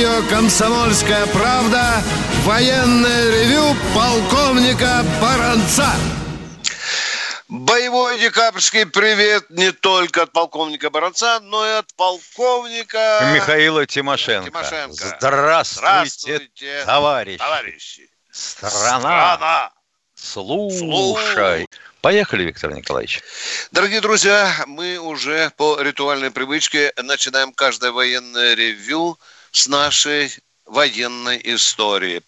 Радио 0.00 0.26
«Комсомольская 0.30 1.26
правда» 1.26 2.02
военное 2.44 3.30
ревю 3.30 3.76
полковника 3.94 5.04
Баранца. 5.20 5.90
Боевой 7.48 8.18
декабрьский 8.18 8.86
привет 8.86 9.50
не 9.50 9.72
только 9.72 10.22
от 10.22 10.32
полковника 10.32 10.88
Баранца, 10.88 11.40
но 11.40 11.66
и 11.66 11.72
от 11.72 11.94
полковника 11.96 13.30
Михаила 13.34 13.84
Тимошенко. 13.84 14.48
Тимошенко. 14.48 15.16
Здравствуйте, 15.18 15.78
Здравствуйте, 15.78 16.84
товарищи. 16.86 17.38
товарищи. 17.38 18.10
Страна. 18.30 19.36
Страна. 19.36 19.70
Слушай. 20.14 21.68
Поехали, 22.00 22.44
Виктор 22.44 22.72
Николаевич. 22.72 23.20
Дорогие 23.70 24.00
друзья, 24.00 24.64
мы 24.66 24.96
уже 24.96 25.50
по 25.58 25.78
ритуальной 25.78 26.30
привычке 26.30 26.90
начинаем 26.96 27.52
каждое 27.52 27.92
военное 27.92 28.54
ревью 28.54 29.18
с 29.52 29.66
нашей 29.66 30.32
военной 30.66 31.40
истории. 31.44 32.22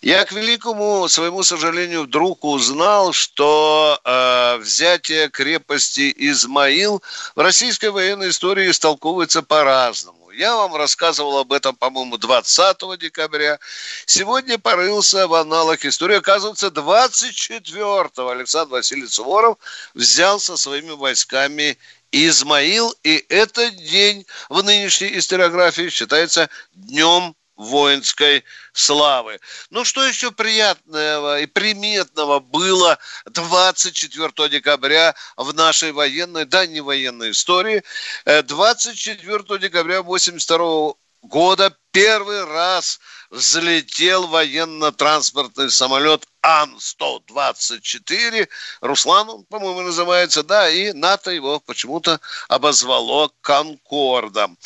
Я, 0.00 0.24
к 0.24 0.32
великому 0.32 1.08
своему 1.08 1.42
сожалению, 1.42 2.04
вдруг 2.04 2.44
узнал, 2.44 3.12
что 3.12 3.98
э, 4.04 4.56
взятие 4.58 5.28
крепости 5.28 6.14
Измаил 6.16 7.02
в 7.34 7.40
российской 7.40 7.90
военной 7.90 8.30
истории 8.30 8.70
истолковывается 8.70 9.42
по-разному. 9.42 10.18
Я 10.30 10.54
вам 10.54 10.76
рассказывал 10.76 11.38
об 11.38 11.52
этом, 11.52 11.74
по-моему, 11.74 12.16
20 12.16 12.96
декабря. 12.96 13.58
Сегодня 14.06 14.56
порылся 14.56 15.26
в 15.26 15.34
аналог 15.34 15.84
истории. 15.84 16.18
Оказывается, 16.18 16.68
24-го 16.68 18.28
Александр 18.28 18.74
Васильевич 18.74 19.14
Суворов 19.14 19.58
взял 19.94 20.38
со 20.38 20.56
своими 20.56 20.92
войсками 20.92 21.76
Измаил, 22.12 22.94
и 23.02 23.24
этот 23.28 23.76
день 23.76 24.26
в 24.48 24.62
нынешней 24.62 25.18
историографии 25.18 25.90
считается 25.90 26.48
днем 26.72 27.34
воинской 27.58 28.44
славы. 28.72 29.40
Ну, 29.70 29.84
что 29.84 30.06
еще 30.06 30.30
приятного 30.30 31.40
и 31.40 31.46
приметного 31.46 32.38
было 32.38 32.98
24 33.26 34.48
декабря 34.48 35.14
в 35.36 35.52
нашей 35.52 35.92
военной, 35.92 36.46
да, 36.46 36.66
не 36.66 36.80
военной 36.80 37.32
истории. 37.32 37.82
24 38.24 39.58
декабря 39.58 40.02
82 40.02 40.94
года 41.22 41.76
первый 41.90 42.44
раз 42.44 43.00
взлетел 43.30 44.26
военно-транспортный 44.26 45.70
самолет 45.70 46.26
Ан-124. 46.42 48.48
Руслан, 48.80 49.28
он, 49.28 49.44
по-моему, 49.44 49.82
называется, 49.82 50.42
да, 50.42 50.68
и 50.68 50.92
НАТО 50.92 51.30
его 51.30 51.60
почему-то 51.60 52.20
обозвало 52.48 53.30
«Конкордом». 53.40 54.58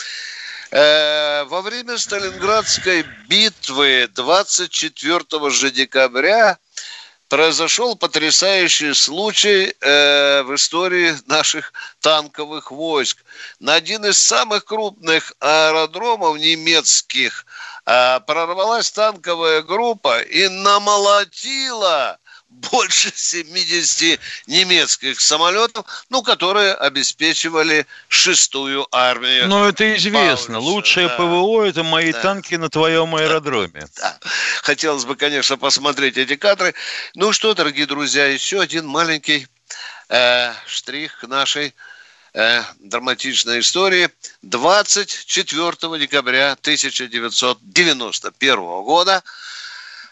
Э, 0.70 1.44
во 1.44 1.60
время 1.60 1.98
Сталинградской 1.98 3.04
битвы 3.28 4.08
24 4.14 5.50
же 5.50 5.70
декабря 5.70 6.56
произошел 7.28 7.94
потрясающий 7.97 8.94
случай 8.94 9.74
э, 9.80 10.42
в 10.42 10.54
истории 10.54 11.14
наших 11.26 11.72
танковых 12.00 12.70
войск. 12.70 13.24
На 13.58 13.74
один 13.74 14.04
из 14.04 14.19
самых 14.19 14.66
крупных 14.66 15.32
аэродромов 15.41 16.38
немецких 16.38 17.44
прорвалась 17.84 18.91
танковая 18.91 19.62
группа 19.62 20.20
и 20.20 20.48
намолотила 20.48 22.19
больше 22.48 23.10
70 23.15 24.20
немецких 24.47 25.20
самолетов, 25.20 25.87
ну, 26.10 26.22
которые 26.22 26.75
обеспечивали 26.75 27.87
шестую 28.09 28.87
армию. 28.93 29.48
Ну, 29.48 29.65
это 29.65 29.97
известно. 29.97 30.54
Паулюса, 30.54 30.59
Лучшее 30.59 31.09
да. 31.09 31.16
ПВО– 31.16 31.65
это 31.66 31.82
мои 31.82 32.12
Да. 32.12 32.20
танки 32.20 32.54
на 32.54 32.69
твоем 32.69 33.16
аэродроме. 33.16 33.87
Да. 33.97 34.19
Хотелось 34.62 35.04
бы, 35.04 35.16
конечно, 35.16 35.56
посмотреть 35.56 36.19
эти 36.19 36.37
кадры. 36.37 36.75
Ну 37.14 37.32
что, 37.32 37.54
дорогие 37.54 37.87
друзья, 37.87 38.26
еще 38.26 38.60
один 38.60 38.87
маленький 38.87 39.47
э, 40.09 40.53
штрих 40.66 41.20
к 41.20 41.26
нашей 41.26 41.69
э, 41.69 41.72
драматичной 42.78 43.60
истории. 43.60 44.09
24 44.43 45.98
декабря 45.98 46.53
1991 46.53 48.56
года 48.82 49.22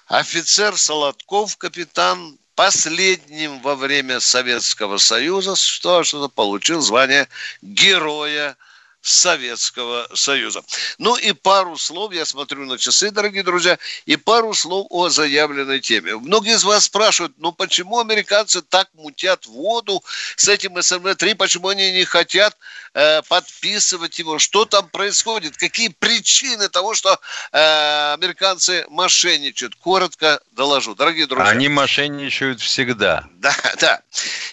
офицер 0.07 0.77
Солодков, 0.77 1.57
капитан, 1.57 2.37
последним 2.55 3.61
во 3.61 3.75
время 3.75 4.21
Советского 4.21 4.99
Союза, 4.99 5.57
что, 5.57 6.05
что 6.05 6.29
получил 6.29 6.83
звание 6.83 7.27
Героя 7.63 8.55
Советского 9.03 10.09
Союза. 10.15 10.63
Ну 10.99 11.17
и 11.17 11.33
пару 11.33 11.77
слов, 11.77 12.13
я 12.13 12.25
смотрю 12.27 12.67
на 12.67 12.79
часы, 12.79 13.11
дорогие 13.11 13.43
друзья, 13.43 13.79
и 14.05 14.17
пару 14.17 14.53
слов 14.53 14.87
о 14.91 15.09
заявленной 15.09 15.81
теме. 15.81 16.17
Многие 16.17 16.55
из 16.55 16.65
вас 16.65 16.85
спрашивают, 16.85 17.33
ну 17.39 17.53
почему 17.53 17.99
американцы 17.99 18.61
так 18.63 18.89
мутят 18.95 19.47
воду 19.47 20.03
с 20.37 20.49
этим 20.49 20.77
СМВ-3, 20.77 21.35
почему 21.35 21.69
они 21.69 21.93
не 21.93 22.05
хотят 22.05 22.57
э, 22.95 23.23
подписывать 23.23 24.19
его, 24.19 24.39
что 24.39 24.65
там 24.65 24.89
происходит, 24.89 25.57
какие 25.57 25.89
причины 25.89 26.69
того, 26.69 26.95
что 26.95 27.19
э, 27.53 28.15
американцы 28.15 28.85
мошенничают. 28.89 29.75
Коротко 29.77 30.41
доложу. 30.53 30.95
Дорогие 30.95 31.27
друзья. 31.27 31.49
Они 31.51 31.69
мошенничают 31.69 32.61
всегда. 32.61 33.25
Да, 33.35 33.55
да. 33.79 34.03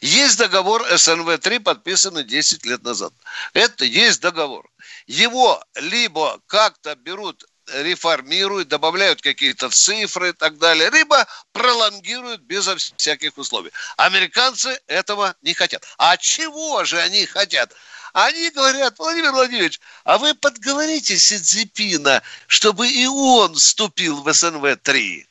Есть 0.01 0.37
договор 0.37 0.85
СНВ-3, 0.91 1.59
подписанный 1.59 2.23
10 2.23 2.65
лет 2.65 2.83
назад. 2.83 3.13
Это 3.53 3.85
есть 3.85 4.21
договор. 4.21 4.69
Его 5.07 5.63
либо 5.75 6.39
как-то 6.47 6.95
берут 6.95 7.45
реформируют, 7.73 8.69
добавляют 8.69 9.21
какие-то 9.21 9.69
цифры 9.69 10.29
и 10.29 10.33
так 10.33 10.57
далее, 10.57 10.89
либо 10.89 11.27
пролонгируют 11.51 12.41
безо 12.41 12.77
всяких 12.77 13.37
условий. 13.37 13.71
Американцы 13.97 14.79
этого 14.87 15.35
не 15.41 15.53
хотят. 15.53 15.83
А 15.97 16.17
чего 16.17 16.83
же 16.85 16.99
они 16.99 17.25
хотят? 17.25 17.73
Они 18.17 18.49
говорят, 18.49 18.97
Владимир 18.97 19.31
Владимирович, 19.31 19.79
а 20.03 20.17
вы 20.17 20.33
подговорите 20.33 21.15
Си 21.19 21.37
Цзипина, 21.37 22.23
чтобы 22.47 22.87
и 22.89 23.05
он 23.05 23.53
вступил 23.53 24.23
в 24.23 24.27
СНВ-3. 24.27 25.23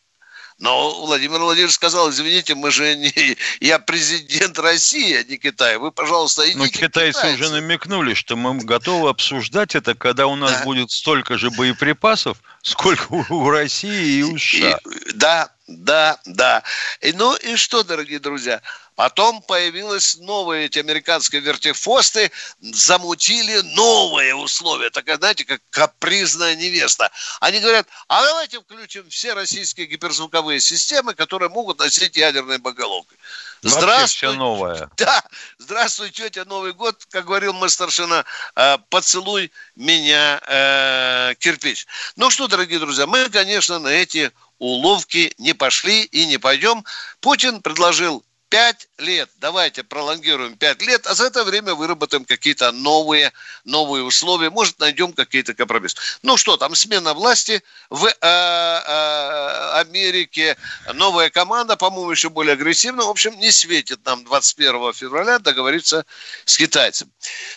Но 0.60 1.04
Владимир 1.04 1.41
Владимирович 1.41 1.74
сказал, 1.74 2.10
извините, 2.10 2.54
мы 2.54 2.70
же 2.70 2.94
не... 2.94 3.36
Я 3.58 3.80
президент 3.80 4.56
России, 4.60 5.16
а 5.16 5.24
не 5.24 5.36
Китая. 5.36 5.80
Вы, 5.80 5.91
пожалуйста, 5.91 6.44
идите 6.44 6.58
Но 6.58 6.64
Ну, 6.64 6.70
китайцы 6.70 7.19
китайцам». 7.19 7.34
уже 7.34 7.50
намекнули, 7.50 8.14
что 8.14 8.36
мы 8.36 8.56
готовы 8.58 9.08
обсуждать 9.08 9.74
это, 9.74 9.97
когда 9.97 10.28
у 10.28 10.36
нас 10.36 10.53
Да. 10.53 10.62
будет 10.62 10.92
столько 10.92 11.36
же 11.38 11.50
боеприпасов, 11.50 12.38
сколько 12.62 13.06
у 13.10 13.24
у 13.34 13.50
России 13.50 14.20
и 14.20 14.22
у 14.22 14.38
США. 14.38 14.78
И- 14.78 15.12
да, 15.12 15.50
да, 15.66 16.20
да. 16.24 16.62
И, 17.00 17.12
ну 17.12 17.34
и 17.34 17.56
что, 17.56 17.82
дорогие 17.82 18.20
друзья? 18.20 18.62
Потом 18.96 19.42
появились 19.42 20.16
новые 20.16 20.66
эти 20.66 20.78
американские 20.78 21.42
вертифосты, 21.42 22.32
замутили 22.60 23.60
новые 23.74 24.34
условия. 24.34 24.88
Такая, 24.88 25.18
знаете, 25.18 25.44
как 25.44 25.60
капризная 25.68 26.56
невеста. 26.56 27.10
Они 27.40 27.60
говорят, 27.60 27.86
а 28.08 28.24
давайте 28.24 28.58
включим 28.58 29.08
все 29.10 29.34
российские 29.34 29.86
гиперзвуковые 29.86 30.60
системы, 30.60 31.12
которые 31.14 31.50
могут 31.50 31.78
носить 31.78 32.16
ядерные 32.16 32.58
боеголовки. 32.58 33.14
Вообще 33.62 34.06
все 34.06 34.32
новое. 34.32 34.91
Да, 34.97 35.22
здравствуй, 35.59 36.10
тетя, 36.10 36.44
Новый 36.47 36.72
год, 36.72 37.04
как 37.10 37.26
говорил 37.26 37.53
мой 37.53 37.68
старшина, 37.68 38.24
э, 38.54 38.78
поцелуй 38.88 39.53
меня, 39.74 40.41
э, 40.47 41.34
кирпич. 41.38 41.86
Ну 42.16 42.30
что, 42.30 42.48
дорогие 42.48 42.78
друзья, 42.78 43.06
мы, 43.06 43.28
конечно, 43.28 43.78
на 43.78 43.88
эти 43.88 44.32
уловки 44.59 45.34
не 45.38 45.53
пошли 45.53 46.04
и 46.04 46.26
не 46.26 46.38
пойдем. 46.38 46.84
Путин 47.21 47.60
предложил 47.60 48.24
пять 48.48 48.89
лет. 48.98 49.31
Давайте 49.39 49.83
пролонгируем 49.83 50.57
пять 50.57 50.81
лет, 50.83 51.07
а 51.07 51.15
за 51.15 51.27
это 51.27 51.45
время 51.45 51.75
выработаем 51.75 52.25
какие-то 52.25 52.72
новые, 52.72 53.33
новые 53.65 54.04
условия. 54.04 54.51
Может, 54.51 54.78
найдем 54.78 55.13
какие-то 55.13 55.54
компромиссы. 55.54 55.97
Ну 56.22 56.37
что, 56.37 56.57
там 56.57 56.75
смена 56.75 57.15
власти 57.15 57.63
в 57.91 58.07
э, 58.07 58.13
э, 58.21 59.81
Америке. 59.81 60.57
Новая 60.95 61.31
команда, 61.31 61.77
по-моему, 61.77 62.10
еще 62.10 62.31
более 62.31 62.54
агрессивная. 62.54 63.07
В 63.07 63.10
общем, 63.10 63.39
не 63.39 63.51
светит 63.51 64.04
нам 64.04 64.25
21 64.25 64.93
февраля 64.93 65.39
договориться 65.39 66.07
с 66.45 66.57
китайцем. 66.57 67.10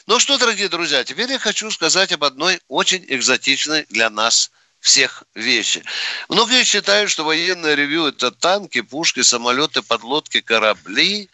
Ну 0.08 0.20
что, 0.20 0.38
дорогие 0.38 0.70
друзья, 0.70 1.04
теперь 1.04 1.32
я 1.32 1.40
хочу 1.40 1.70
сказать 1.72 2.12
об 2.12 2.24
одной 2.24 2.60
очень 2.68 3.06
экзотичной 3.08 3.86
для 3.90 4.10
нас 4.10 4.52
всех 4.80 5.24
вещи. 5.36 5.84
Многие 6.30 6.64
считают, 6.64 7.12
что 7.12 7.24
военное 7.24 7.76
ревю– 7.76 8.06
это 8.08 8.32
танки, 8.32 8.82
пушки, 8.82 9.22
самолеты, 9.22 9.82
подлодки, 9.82 10.42
корабли. 10.42 11.30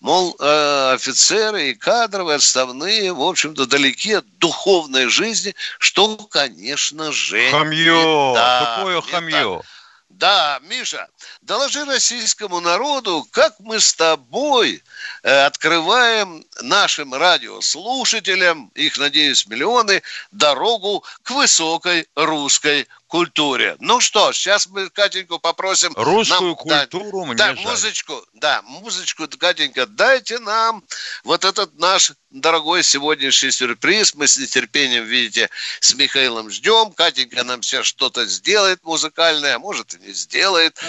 Мол, 0.00 0.36
э, 0.38 0.92
офицеры 0.94 1.70
и 1.70 1.74
кадровые, 1.74 2.36
отставные, 2.36 3.12
в 3.14 3.22
общем-то, 3.22 3.66
далеки 3.66 4.12
от 4.12 4.38
духовной 4.38 5.06
жизни, 5.08 5.54
что, 5.78 6.16
конечно 6.16 7.10
же, 7.10 7.50
Хамье, 7.50 8.34
так, 8.34 8.76
тупое 8.76 8.96
не 8.96 9.10
хамье. 9.10 9.62
так. 9.62 9.73
Да, 10.18 10.60
Миша, 10.62 11.08
доложи 11.42 11.84
российскому 11.84 12.60
народу, 12.60 13.26
как 13.32 13.58
мы 13.58 13.80
с 13.80 13.92
тобой 13.94 14.80
э, 15.24 15.44
открываем 15.44 16.44
нашим 16.62 17.14
радиослушателям, 17.14 18.70
их, 18.76 18.96
надеюсь, 18.96 19.44
миллионы, 19.48 20.02
дорогу 20.30 21.02
к 21.24 21.30
высокой 21.32 22.06
русской 22.14 22.86
культуре. 23.14 23.76
Ну 23.78 24.00
что, 24.00 24.32
сейчас 24.32 24.66
мы 24.66 24.90
Катеньку 24.90 25.38
попросим... 25.38 25.92
Русскую 25.94 26.56
нам 26.66 26.80
культуру 26.80 27.26
мне 27.26 27.36
Да, 27.36 27.54
жаль. 27.54 27.64
музычку, 27.64 28.20
да, 28.32 28.60
музычку, 28.62 29.28
Катенька, 29.38 29.86
дайте 29.86 30.40
нам 30.40 30.82
вот 31.22 31.44
этот 31.44 31.78
наш 31.78 32.10
дорогой 32.30 32.82
сегодняшний 32.82 33.52
сюрприз. 33.52 34.16
Мы 34.16 34.26
с 34.26 34.36
нетерпением, 34.36 35.04
видите, 35.04 35.48
с 35.78 35.94
Михаилом 35.94 36.50
ждем. 36.50 36.90
Катенька 36.90 37.44
нам 37.44 37.62
сейчас 37.62 37.86
что-то 37.86 38.26
сделает 38.26 38.82
музыкальное, 38.82 39.54
а 39.54 39.58
может 39.60 39.94
и 39.94 40.08
не 40.08 40.12
сделает. 40.12 40.82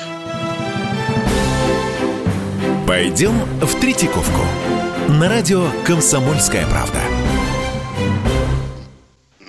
Пойдем 2.87 3.37
в 3.63 3.79
Третьяковку. 3.79 4.41
На 5.09 5.29
радио 5.29 5.69
«Комсомольская 5.85 6.65
правда». 6.65 7.14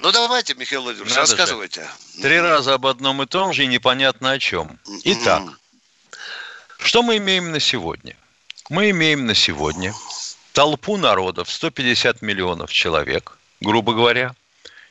Ну, 0.07 0.13
давайте, 0.13 0.55
Михаил 0.55 0.83
Владимирович, 0.83 1.17
Надо 1.17 1.27
же. 1.27 1.33
рассказывайте. 1.33 1.91
Три 2.23 2.39
раза 2.39 2.75
об 2.75 2.87
одном 2.87 3.25
и 3.25 3.27
том 3.27 3.53
же 3.53 3.65
и 3.65 3.67
непонятно 3.67 4.31
о 4.31 4.39
чем. 4.39 4.79
Итак, 5.03 5.43
что 6.79 7.03
мы 7.03 7.17
имеем 7.17 7.51
на 7.51 7.59
сегодня? 7.59 8.17
Мы 8.69 8.91
имеем 8.91 9.27
на 9.27 9.35
сегодня 9.35 9.93
толпу 10.53 10.97
народов, 10.97 11.51
150 11.51 12.23
миллионов 12.23 12.73
человек, 12.73 13.37
грубо 13.61 13.95
говоря, 13.95 14.37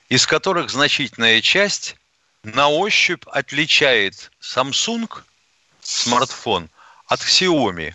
из 0.10 0.28
которых 0.28 0.70
значительная 0.70 1.40
часть 1.40 1.96
на 2.44 2.68
ощупь 2.68 3.24
отличает 3.32 4.34
Samsung 4.42 5.10
смартфон 5.82 6.70
от 7.08 7.22
Xiaomi 7.22 7.94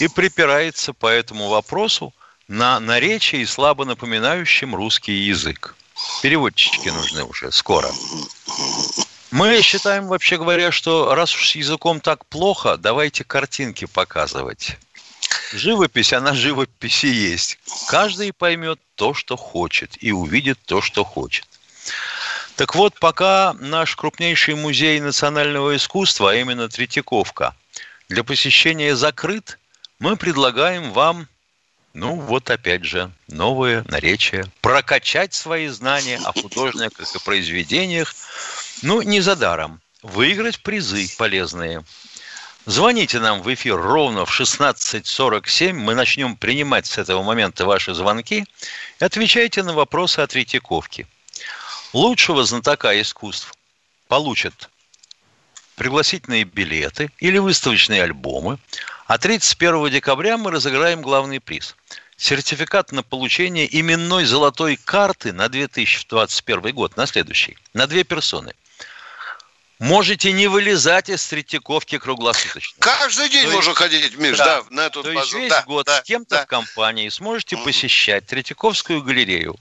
и 0.00 0.08
припирается 0.08 0.94
по 0.94 1.08
этому 1.08 1.48
вопросу 1.48 2.14
на 2.48 2.80
наречии, 2.80 3.44
слабо 3.44 3.84
напоминающем 3.84 4.74
русский 4.74 5.12
язык. 5.12 5.76
Переводчики 6.22 6.88
нужны 6.88 7.24
уже 7.24 7.52
скоро. 7.52 7.90
Мы 9.30 9.60
считаем, 9.62 10.06
вообще 10.06 10.38
говоря, 10.38 10.70
что 10.70 11.14
раз 11.14 11.34
уж 11.34 11.50
с 11.50 11.56
языком 11.56 12.00
так 12.00 12.24
плохо, 12.26 12.76
давайте 12.76 13.24
картинки 13.24 13.84
показывать. 13.84 14.78
Живопись, 15.52 16.12
она 16.12 16.34
живопись 16.34 17.04
и 17.04 17.08
есть. 17.08 17.58
Каждый 17.88 18.32
поймет 18.32 18.80
то, 18.94 19.14
что 19.14 19.36
хочет, 19.36 20.02
и 20.02 20.12
увидит 20.12 20.58
то, 20.64 20.80
что 20.80 21.04
хочет. 21.04 21.46
Так 22.56 22.74
вот, 22.74 22.98
пока 22.98 23.54
наш 23.60 23.96
крупнейший 23.96 24.54
музей 24.54 24.98
национального 25.00 25.76
искусства, 25.76 26.30
а 26.30 26.34
именно 26.34 26.68
Третьяковка, 26.68 27.54
для 28.08 28.24
посещения 28.24 28.96
закрыт, 28.96 29.58
мы 29.98 30.16
предлагаем 30.16 30.92
вам, 30.92 31.28
ну 31.96 32.14
вот 32.16 32.50
опять 32.50 32.84
же, 32.84 33.10
новые 33.26 33.82
наречия, 33.88 34.44
прокачать 34.60 35.32
свои 35.32 35.66
знания 35.68 36.20
о 36.22 36.32
художниках 36.38 37.16
и 37.16 37.18
произведениях, 37.24 38.14
ну, 38.82 39.00
не 39.00 39.22
за 39.22 39.34
даром, 39.34 39.80
выиграть 40.02 40.60
призы 40.60 41.08
полезные. 41.16 41.82
Звоните 42.66 43.18
нам 43.18 43.40
в 43.40 43.54
эфир 43.54 43.76
ровно 43.76 44.26
в 44.26 44.40
16.47. 44.40 45.72
Мы 45.72 45.94
начнем 45.94 46.36
принимать 46.36 46.84
с 46.84 46.98
этого 46.98 47.22
момента 47.22 47.64
ваши 47.64 47.94
звонки 47.94 48.44
и 49.00 49.04
отвечайте 49.04 49.62
на 49.62 49.72
вопросы 49.72 50.18
о 50.20 50.26
Третьяковке. 50.26 51.06
Лучшего 51.94 52.44
знатока 52.44 53.00
искусств 53.00 53.54
получат 54.06 54.68
пригласительные 55.76 56.44
билеты 56.44 57.10
или 57.20 57.38
выставочные 57.38 58.02
альбомы. 58.02 58.58
А 59.06 59.18
31 59.18 59.88
декабря 59.90 60.36
мы 60.36 60.50
разыграем 60.50 61.00
главный 61.02 61.40
приз. 61.40 61.76
Сертификат 62.16 62.92
на 62.92 63.02
получение 63.02 63.68
именной 63.80 64.24
золотой 64.24 64.76
карты 64.76 65.32
на 65.32 65.48
2021 65.48 66.74
год, 66.74 66.96
на 66.96 67.06
следующий, 67.06 67.56
на 67.74 67.86
две 67.86 68.04
персоны. 68.04 68.54
Можете 69.78 70.32
не 70.32 70.46
вылезать 70.46 71.10
из 71.10 71.24
Третьяковки 71.28 71.98
круглосуточно. 71.98 72.74
Каждый 72.80 73.28
день 73.28 73.44
То 73.46 73.52
можно 73.52 73.68
есть- 73.70 73.78
ходить, 73.78 74.16
Миш, 74.16 74.38
Да. 74.38 74.62
да, 74.62 74.62
на 74.70 74.86
эту 74.86 75.02
То 75.02 75.10
есть 75.10 75.20
базу. 75.20 75.38
весь 75.38 75.50
Да, 75.50 75.62
год 75.66 75.84
да, 75.86 76.00
с 76.00 76.02
кем-то 76.04 76.36
да. 76.36 76.44
в 76.44 76.46
компании 76.46 77.10
сможете 77.10 77.56
Мгм. 77.56 77.64
посещать 77.66 78.26
Третьяковскую 78.26 79.02
галерею. 79.02 79.54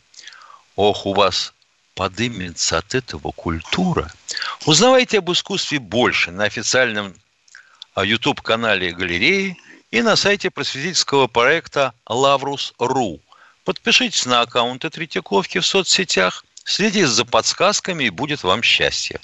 Ох, 0.78 1.06
у 1.06 1.14
вас 1.14 1.54
подымется 1.96 2.78
от 2.78 2.96
этого 2.96 3.32
культура. 3.34 4.10
Узнавайте 4.66 5.18
об 5.18 5.30
искусстве 5.32 5.80
больше 5.80 6.32
на 6.32 6.46
официальном 6.46 7.14
YouTube-канале 8.04 8.92
галереи 8.92 9.58
и 9.92 10.02
на 10.02 10.16
сайте 10.16 10.50
просветительского 10.50 11.28
проекта 11.28 11.94
Lavrus.ru. 12.10 13.22
Подпишитесь 13.64 14.26
на 14.26 14.42
аккаунты 14.42 14.90
Третьяковки 14.90 15.60
в 15.60 15.66
соцсетях, 15.66 16.44
следите 16.64 17.08
за 17.08 17.26
подсказками 17.26 18.06
и 18.06 18.10
будет 18.10 18.44
вам 18.44 18.62
счастье. 18.62 19.20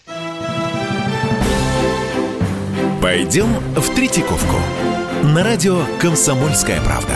Пойдем 3.02 3.54
в 3.76 3.96
Третьяковку. 3.96 4.56
На 5.24 5.44
радио 5.44 5.86
«Комсомольская 6.00 6.82
правда». 6.82 7.16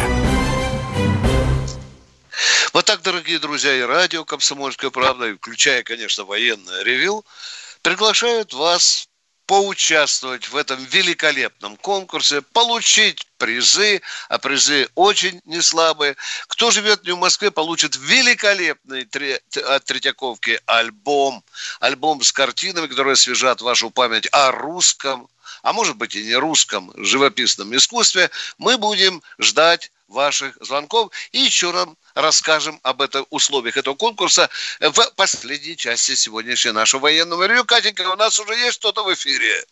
Вот 2.74 2.84
так, 2.84 3.02
дорогие 3.02 3.40
друзья, 3.40 3.74
и 3.74 3.82
радио 3.82 4.26
«Комсомольская 4.26 4.90
правда», 4.90 5.28
и 5.30 5.36
включая, 5.36 5.84
конечно, 5.84 6.26
военное 6.26 6.84
ревю, 6.84 7.24
приглашают 7.82 8.54
вас 8.54 9.08
поучаствовать 9.46 10.50
в 10.50 10.56
этом 10.56 10.84
великолепном 10.86 11.78
конкурсе, 11.78 12.42
получить 12.42 13.28
призы, 13.38 14.02
а 14.30 14.38
призы 14.38 14.90
очень 14.96 15.42
неслабые. 15.46 16.16
Кто 16.48 16.72
живет 16.72 17.04
не 17.04 17.12
в 17.12 17.18
Москве, 17.18 17.52
получит 17.52 17.96
великолепный 17.96 19.04
от 19.04 19.86
Третьяковки 19.86 20.60
альбом, 20.66 21.44
альбом 21.80 22.22
с 22.22 22.32
картинами, 22.32 22.88
которые 22.88 23.14
освежат 23.14 23.62
вашу 23.62 23.90
память 23.92 24.28
о 24.32 24.52
русском, 24.52 25.28
а 25.62 25.74
может 25.74 25.96
быть 25.96 26.16
и 26.16 26.24
не 26.24 26.36
русском 26.36 26.92
живописном 26.96 27.76
искусстве. 27.76 28.30
Мы 28.58 28.78
будем 28.78 29.22
ждать 29.40 29.92
ваших 30.08 30.58
звонков 30.62 31.12
и 31.32 31.40
еще 31.40 31.72
нам 31.72 31.96
расскажем 32.14 32.80
об 32.84 33.02
этом 33.02 33.26
условиях 33.30 33.78
этого 33.78 33.96
конкурса 33.96 34.50
в 34.80 35.16
последней 35.16 35.76
части 35.76 36.16
сегодняшнего 36.16 36.74
нашего 36.74 37.02
военного 37.02 37.48
ревю. 37.48 37.66
Катенька, 37.66 38.02
у 38.12 38.16
нас 38.16 38.40
уже 38.40 38.54
есть 38.54 38.80
кто-то 38.80 39.04
в 39.04 39.14
эфире. 39.14 39.64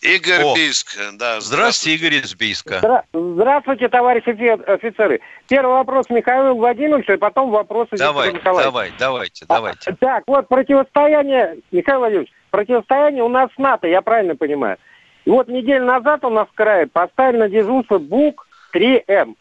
Игорь 0.00 0.42
О, 0.42 0.54
Бийск. 0.54 0.96
Да, 1.14 1.40
Здравствуйте, 1.40 1.96
Игорь 1.96 2.14
из 2.24 2.34
Бийска. 2.34 2.78
Здра- 2.82 3.04
Здравствуйте, 3.12 3.88
товарищи 3.88 4.30
офи- 4.30 4.62
офицеры. 4.64 5.20
Первый 5.48 5.74
вопрос 5.74 6.06
Михаилу 6.08 6.56
Владимировичу, 6.56 7.12
и 7.12 7.16
потом 7.18 7.50
вопросы 7.50 7.90
Виктору 7.92 8.12
Давай, 8.14 8.32
давай, 8.42 8.92
давайте, 8.98 9.44
А, 9.48 9.54
давайте. 9.54 9.96
Так, 10.00 10.24
вот 10.26 10.48
противостояние, 10.48 11.58
Михаил 11.72 11.98
Владимирович, 11.98 12.30
противостояние 12.50 13.22
у 13.22 13.28
нас 13.28 13.50
с 13.54 13.58
НАТО, 13.58 13.86
я 13.86 14.00
правильно 14.00 14.34
понимаю. 14.34 14.78
И 15.24 15.30
вот 15.30 15.48
неделю 15.48 15.84
назад 15.84 16.24
у 16.24 16.30
нас 16.30 16.48
в 16.48 16.52
крае 16.52 16.86
поставили 16.86 17.38
на 17.38 17.48
дежурство 17.48 17.98
БУК-3М. 17.98 19.36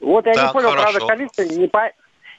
Вот 0.00 0.26
я 0.26 0.34
Так, 0.34 0.46
не 0.46 0.52
понял, 0.52 0.70
хорошо. 0.70 0.98
правда, 0.98 1.06
количество 1.06 1.42
не 1.42 1.68
по... 1.68 1.86
э, 1.86 1.92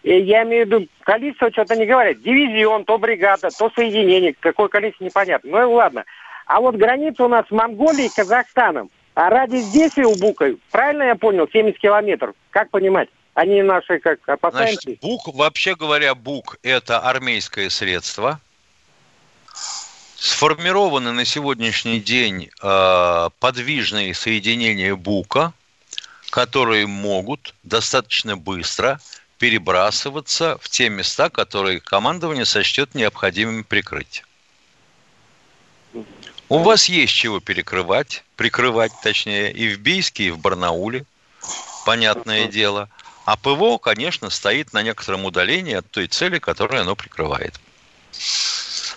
Я 0.03 0.43
имею 0.43 0.65
в 0.65 0.67
виду, 0.67 0.87
количество 1.01 1.51
что-то 1.51 1.75
не 1.75 1.85
говорят. 1.85 2.21
Дивизион, 2.21 2.85
то 2.85 2.97
бригада, 2.97 3.49
то 3.57 3.71
соединение, 3.75 4.35
какое 4.39 4.67
количество 4.67 5.05
непонятно. 5.05 5.51
Ну 5.51 5.61
и 5.61 5.73
ладно. 5.73 6.03
А 6.45 6.59
вот 6.59 6.75
граница 6.75 7.23
у 7.23 7.27
нас 7.27 7.47
с 7.47 7.51
Монголией 7.51 8.07
и 8.07 8.15
Казахстаном. 8.15 8.89
А 9.15 9.29
радиус 9.29 9.69
действия 9.71 10.05
у 10.05 10.15
Бука, 10.17 10.55
правильно 10.71 11.03
я 11.03 11.15
понял, 11.15 11.47
70 11.51 11.79
километров? 11.79 12.35
Как 12.49 12.71
понимать? 12.71 13.09
Они 13.35 13.61
наши 13.61 13.99
как 13.99 14.19
опасаемся? 14.27 14.81
Значит, 14.83 15.01
БУК, 15.01 15.35
вообще 15.35 15.75
говоря, 15.75 16.15
БУК– 16.15 16.57
это 16.63 16.99
армейское 16.99 17.69
средство. 17.69 18.39
Сформированы 20.23 21.11
на 21.11 21.25
сегодняшний 21.25 21.99
день 21.99 22.49
э, 22.61 23.29
подвижные 23.39 24.13
соединения 24.13 24.95
БУКа, 24.95 25.51
которые 26.29 26.87
могут 26.87 27.53
достаточно 27.63 28.37
быстро 28.37 29.01
перебрасываться 29.37 30.57
в 30.61 30.69
те 30.69 30.87
места, 30.87 31.29
которые 31.29 31.81
командование 31.81 32.45
сочтет 32.45 32.95
необходимым 32.95 33.65
прикрыть. 33.65 34.23
У 36.47 36.59
вас 36.59 36.85
есть 36.87 37.13
чего 37.13 37.41
перекрывать, 37.41 38.23
прикрывать 38.37 38.93
точнее, 39.03 39.51
и 39.51 39.75
в 39.75 39.79
Бийске, 39.81 40.27
и 40.27 40.31
в 40.31 40.39
Барнауле, 40.39 41.05
понятное 41.85 42.47
дело. 42.47 42.87
А 43.25 43.35
ПВО, 43.35 43.77
конечно, 43.77 44.29
стоит 44.29 44.71
на 44.71 44.83
некотором 44.83 45.25
удалении 45.25 45.73
от 45.73 45.91
той 45.91 46.07
цели, 46.07 46.39
которую 46.39 46.79
оно 46.79 46.95
прикрывает. 46.95 47.59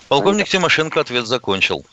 Полковник 0.09 0.47
Тимошенко 0.47 1.01
ответ 1.01 1.27
закончил. 1.27 1.85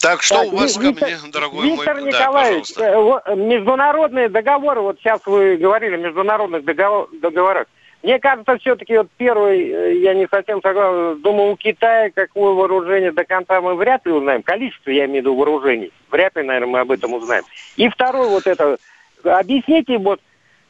Так, 0.00 0.22
что 0.22 0.36
так, 0.36 0.52
у 0.52 0.56
вас 0.56 0.76
Виктор, 0.76 1.08
ко 1.08 1.16
мне, 1.16 1.32
дорогой 1.32 1.70
Виктор 1.70 2.00
мой? 2.00 2.08
Николаевич, 2.08 2.74
да, 2.74 3.22
э, 3.26 3.36
международные 3.36 4.28
договоры, 4.28 4.80
вот 4.80 4.98
сейчас 4.98 5.20
вы 5.26 5.56
говорили 5.56 5.94
о 5.94 5.98
международных 5.98 6.64
договор, 6.64 7.08
договорах. 7.20 7.66
Мне 8.02 8.18
кажется, 8.18 8.58
все-таки 8.58 8.96
вот 8.96 9.08
первый, 9.16 9.60
э, 9.60 9.98
я 10.00 10.14
не 10.14 10.26
совсем 10.28 10.60
согласен, 10.62 11.20
думаю, 11.22 11.52
у 11.52 11.56
Китая 11.56 12.10
какое 12.14 12.52
вооружение 12.52 13.12
до 13.12 13.24
конца 13.24 13.60
мы 13.60 13.74
вряд 13.74 14.04
ли 14.06 14.12
узнаем. 14.12 14.42
Количество, 14.42 14.90
я 14.90 15.06
имею 15.06 15.22
в 15.22 15.24
виду, 15.24 15.34
вооружений. 15.36 15.90
Вряд 16.10 16.36
ли, 16.36 16.42
наверное, 16.42 16.68
мы 16.68 16.80
об 16.80 16.90
этом 16.90 17.14
узнаем. 17.14 17.44
И 17.76 17.88
второй 17.88 18.28
вот 18.28 18.46
это, 18.46 18.76
объясните 19.24 19.98
вот 19.98 20.20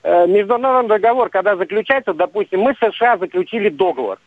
э, 0.05 0.27
международный 0.27 0.97
договор, 0.97 1.29
когда 1.29 1.57
заключается, 1.57 2.15
допустим, 2.15 2.61
мы 2.61 2.75
с 2.75 2.79
США 2.79 3.19
заключили 3.19 3.69
договор 3.69 4.19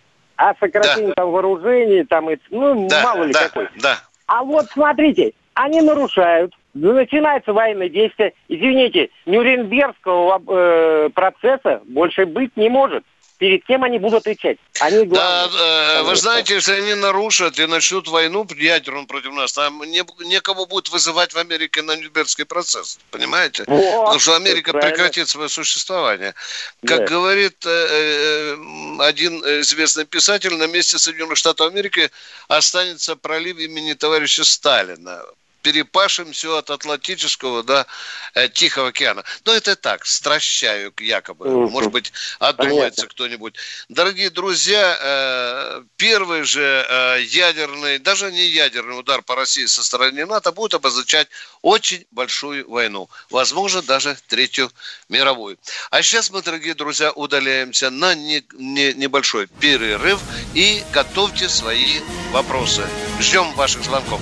о 0.50 0.56
сокращении 0.60 1.08
да. 1.08 1.14
там 1.16 1.32
вооружений, 1.32 2.04
там, 2.04 2.30
ну, 2.50 2.88
да, 2.88 3.04
мало 3.04 3.24
ли 3.24 3.34
да, 3.34 3.48
какой. 3.48 3.68
Да. 3.82 3.98
А 4.26 4.44
вот 4.44 4.66
смотрите, 4.72 5.34
они 5.54 5.82
нарушают, 5.82 6.54
начинается 6.74 7.54
военное 7.54 7.90
действие. 7.90 8.34
Извините, 8.48 9.10
Нюрнбергского 9.26 10.42
э, 10.48 11.10
процесса 11.14 11.82
больше 11.86 12.26
быть 12.26 12.56
не 12.56 12.70
может 12.70 13.04
перед 13.42 13.66
кем 13.66 13.84
они 13.84 13.98
будут 13.98 14.20
отвечать? 14.20 14.60
Они. 14.80 15.04
Да, 15.08 15.50
э, 15.52 16.04
вы 16.04 16.16
знаете, 16.16 16.54
если 16.54 16.74
они 16.74 16.94
нарушат 16.94 17.58
и 17.58 17.66
начнут 17.66 18.08
войну 18.08 18.48
ядерную 18.56 19.08
против 19.08 19.34
нас, 19.34 19.54
там 19.54 19.82
не, 19.82 20.04
некого 20.26 20.68
будет 20.68 20.90
вызывать 20.90 21.34
в 21.34 21.38
Америке 21.40 21.82
на 21.82 21.96
Нюрнбергский 21.96 22.46
процесс, 22.46 23.00
понимаете? 23.10 23.64
Вот, 23.66 23.82
Потому 23.82 24.20
что 24.20 24.36
Америка 24.36 24.74
прекратит 24.74 25.28
свое 25.28 25.50
существование. 25.50 26.36
Как 26.86 27.00
да. 27.00 27.06
говорит 27.08 27.66
э, 27.66 27.70
э, 27.70 28.58
один 29.00 29.42
известный 29.62 30.06
писатель, 30.06 30.54
на 30.54 30.68
месте 30.68 31.00
Соединенных 31.00 31.38
Штатов 31.38 31.72
Америки 31.72 32.12
останется 32.48 33.16
пролив 33.16 33.58
имени 33.58 33.94
товарища 33.94 34.44
Сталина 34.44 35.24
перепашем 35.62 36.32
все 36.32 36.58
от 36.58 36.70
Атлантического 36.70 37.64
до 37.64 37.86
э, 38.34 38.50
Тихого 38.50 38.90
океана. 38.90 39.24
Но 39.46 39.54
это 39.54 39.76
так, 39.76 40.06
стращаю 40.06 40.94
якобы. 41.00 41.70
Может 41.70 41.92
быть, 41.92 42.14
одумается 42.40 43.08
кто-нибудь. 43.08 43.56
Дорогие 43.90 44.30
друзья, 44.30 44.98
э, 45.00 45.84
первый 45.98 46.44
же 46.44 46.86
э, 46.88 47.22
ядерный, 47.24 48.00
даже 48.00 48.32
не 48.32 48.48
ядерный 48.48 49.00
удар 49.00 49.22
по 49.22 49.36
России 49.36 49.66
со 49.66 49.84
стороны 49.84 50.26
НАТО 50.26 50.52
будет 50.52 50.74
обозначать 50.74 51.28
очень 51.62 52.06
большую 52.12 52.70
войну. 52.70 53.10
Возможно, 53.30 53.82
даже 53.82 54.18
Третью 54.28 54.72
мировую. 55.10 55.58
А 55.90 56.02
сейчас 56.02 56.32
мы, 56.32 56.42
дорогие 56.42 56.74
друзья, 56.74 57.12
удаляемся 57.12 57.90
на 57.90 58.16
не, 58.16 58.44
не, 58.54 58.94
небольшой 58.94 59.48
перерыв 59.48 60.20
и 60.54 60.84
готовьте 60.94 61.50
свои 61.50 62.00
вопросы. 62.32 62.88
Ждем 63.20 63.54
ваших 63.54 63.84
звонков. 63.84 64.22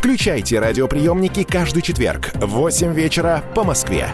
Включайте 0.00 0.58
радиоприемники 0.58 1.44
каждый 1.44 1.82
четверг 1.82 2.30
в 2.36 2.46
8 2.46 2.94
вечера 2.94 3.44
по 3.54 3.64
Москве. 3.64 4.10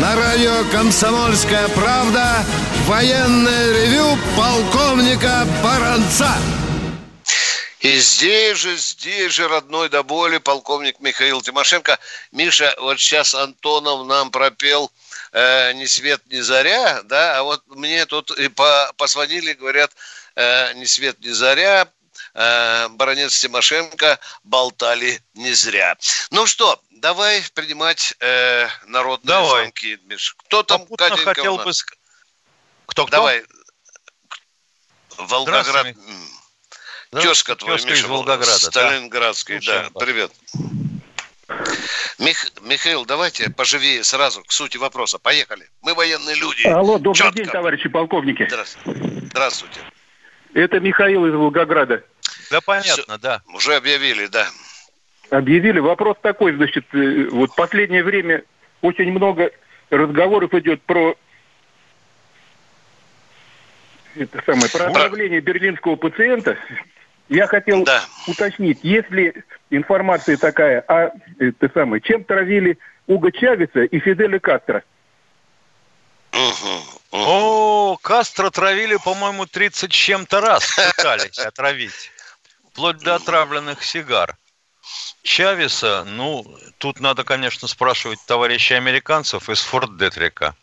На 0.00 0.16
радио 0.16 0.64
«Комсомольская 0.72 1.68
правда» 1.68 2.42
военное 2.86 3.72
ревю 3.74 4.16
полковника 4.38 5.46
Баранца. 5.62 6.32
И 7.80 7.98
здесь 7.98 8.58
же, 8.58 8.74
здесь 8.76 9.32
же, 9.32 9.48
родной 9.48 9.90
до 9.90 10.02
боли, 10.02 10.38
полковник 10.38 11.00
Михаил 11.00 11.42
Тимошенко. 11.42 11.98
Миша, 12.32 12.74
вот 12.78 12.98
сейчас 12.98 13.34
Антонов 13.34 14.06
нам 14.06 14.30
пропел 14.30 14.90
э, 15.32 15.72
«Ни 15.72 15.86
свет, 15.86 16.22
ни 16.26 16.40
заря», 16.40 17.02
да, 17.04 17.38
а 17.38 17.42
вот 17.42 17.62
мне 17.68 18.06
тут 18.06 18.30
и 18.32 18.48
по, 18.48 18.92
позвонили, 18.96 19.52
говорят, 19.52 19.92
э, 20.36 20.72
«Ни 20.74 20.84
свет, 20.84 21.18
ни 21.20 21.30
заря», 21.30 21.88
э, 22.34 22.88
баронец 22.88 23.38
Тимошенко 23.38 24.18
болтали 24.44 25.22
не 25.34 25.52
зря. 25.52 25.96
Ну 26.30 26.46
что, 26.46 26.80
давай 26.90 27.42
принимать 27.54 28.14
э, 28.20 28.68
народные 28.86 29.28
давай. 29.28 29.62
звонки, 29.62 29.98
Миш. 30.04 30.34
Кто 30.46 30.62
там, 30.62 30.80
Попутно 30.80 31.16
хотел 31.16 31.58
бы... 31.58 31.72
Кто, 32.86 33.06
кто? 33.06 33.16
Давай. 33.16 33.44
Волгоград. 35.16 35.94
Тезка 37.10 37.56
твой, 37.56 37.74
Миша, 37.74 37.94
из 37.94 38.04
Волгограда. 38.04 38.58
Сталинградской, 38.58 39.60
да. 39.66 39.90
да. 39.90 39.98
Привет. 39.98 40.32
Мих, 42.18 42.46
Михаил, 42.62 43.04
давайте 43.06 43.50
поживее 43.50 44.04
сразу 44.04 44.42
к 44.42 44.52
сути 44.52 44.76
вопроса. 44.76 45.18
Поехали. 45.18 45.66
Мы 45.82 45.94
военные 45.94 46.36
люди. 46.36 46.66
Алло, 46.66 46.98
добрый 46.98 47.14
Четко. 47.14 47.34
день, 47.34 47.46
товарищи 47.46 47.88
полковники. 47.88 48.46
Здравствуйте. 48.48 49.00
Здравствуйте. 49.30 49.80
Это 50.54 50.80
Михаил 50.80 51.26
из 51.26 51.34
Волгограда. 51.34 52.04
Да, 52.50 52.60
понятно, 52.60 52.92
Все, 52.92 53.18
да. 53.18 53.42
Уже 53.54 53.76
объявили, 53.76 54.26
да. 54.26 54.48
Объявили. 55.30 55.78
Вопрос 55.78 56.16
такой, 56.22 56.54
значит, 56.54 56.84
э, 56.92 57.28
вот 57.30 57.54
последнее 57.54 58.02
время 58.02 58.42
очень 58.82 59.10
много 59.12 59.50
разговоров 59.90 60.52
идет 60.54 60.82
про 60.82 61.16
это 64.16 64.42
самое, 64.44 64.68
про 64.70 64.86
отравление 64.86 65.40
берлинского 65.40 65.96
пациента. 65.96 66.56
Я 67.30 67.46
хотел 67.46 67.84
да. 67.84 68.04
уточнить, 68.26 68.80
если 68.82 69.44
информация 69.70 70.36
такая, 70.36 70.84
а 70.88 71.12
это 71.38 71.70
самое, 71.72 72.02
чем 72.02 72.24
травили 72.24 72.76
Уго 73.06 73.30
Чавеса 73.30 73.84
и 73.84 74.00
Фиделя 74.00 74.40
Кастро? 74.40 74.82
О, 77.12 77.96
Кастро 78.02 78.50
травили, 78.50 78.96
по-моему, 78.96 79.46
30 79.46 79.92
чем-то 79.92 80.40
раз 80.40 80.76
пытались 80.96 81.38
отравить. 81.38 82.10
Вплоть 82.72 82.98
до 82.98 83.14
отравленных 83.14 83.84
сигар. 83.84 84.36
Чавеса, 85.22 86.04
ну, 86.08 86.44
тут 86.78 86.98
надо, 86.98 87.22
конечно, 87.22 87.68
спрашивать 87.68 88.18
товарищей 88.26 88.74
американцев 88.74 89.48
из 89.48 89.60
Форт 89.62 89.96
Детрика. 89.96 90.56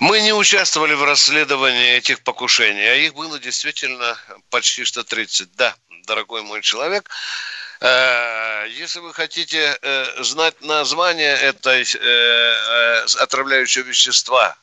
Мы 0.00 0.20
не 0.20 0.32
участвовали 0.32 0.94
в 0.94 1.02
расследовании 1.02 1.96
этих 1.96 2.20
покушений, 2.20 2.86
а 2.86 2.94
их 2.94 3.14
было 3.14 3.38
действительно 3.38 4.16
почти 4.48 4.84
что 4.84 5.02
30. 5.02 5.56
Да, 5.56 5.74
дорогой 6.06 6.42
мой 6.42 6.62
человек, 6.62 7.10
э, 7.80 8.68
если 8.70 9.00
вы 9.00 9.12
хотите 9.12 9.76
э, 9.82 10.22
знать 10.22 10.60
название 10.60 11.34
этой 11.34 11.82
э, 11.82 13.04
отравляющего 13.18 13.84
вещества, 13.84 14.56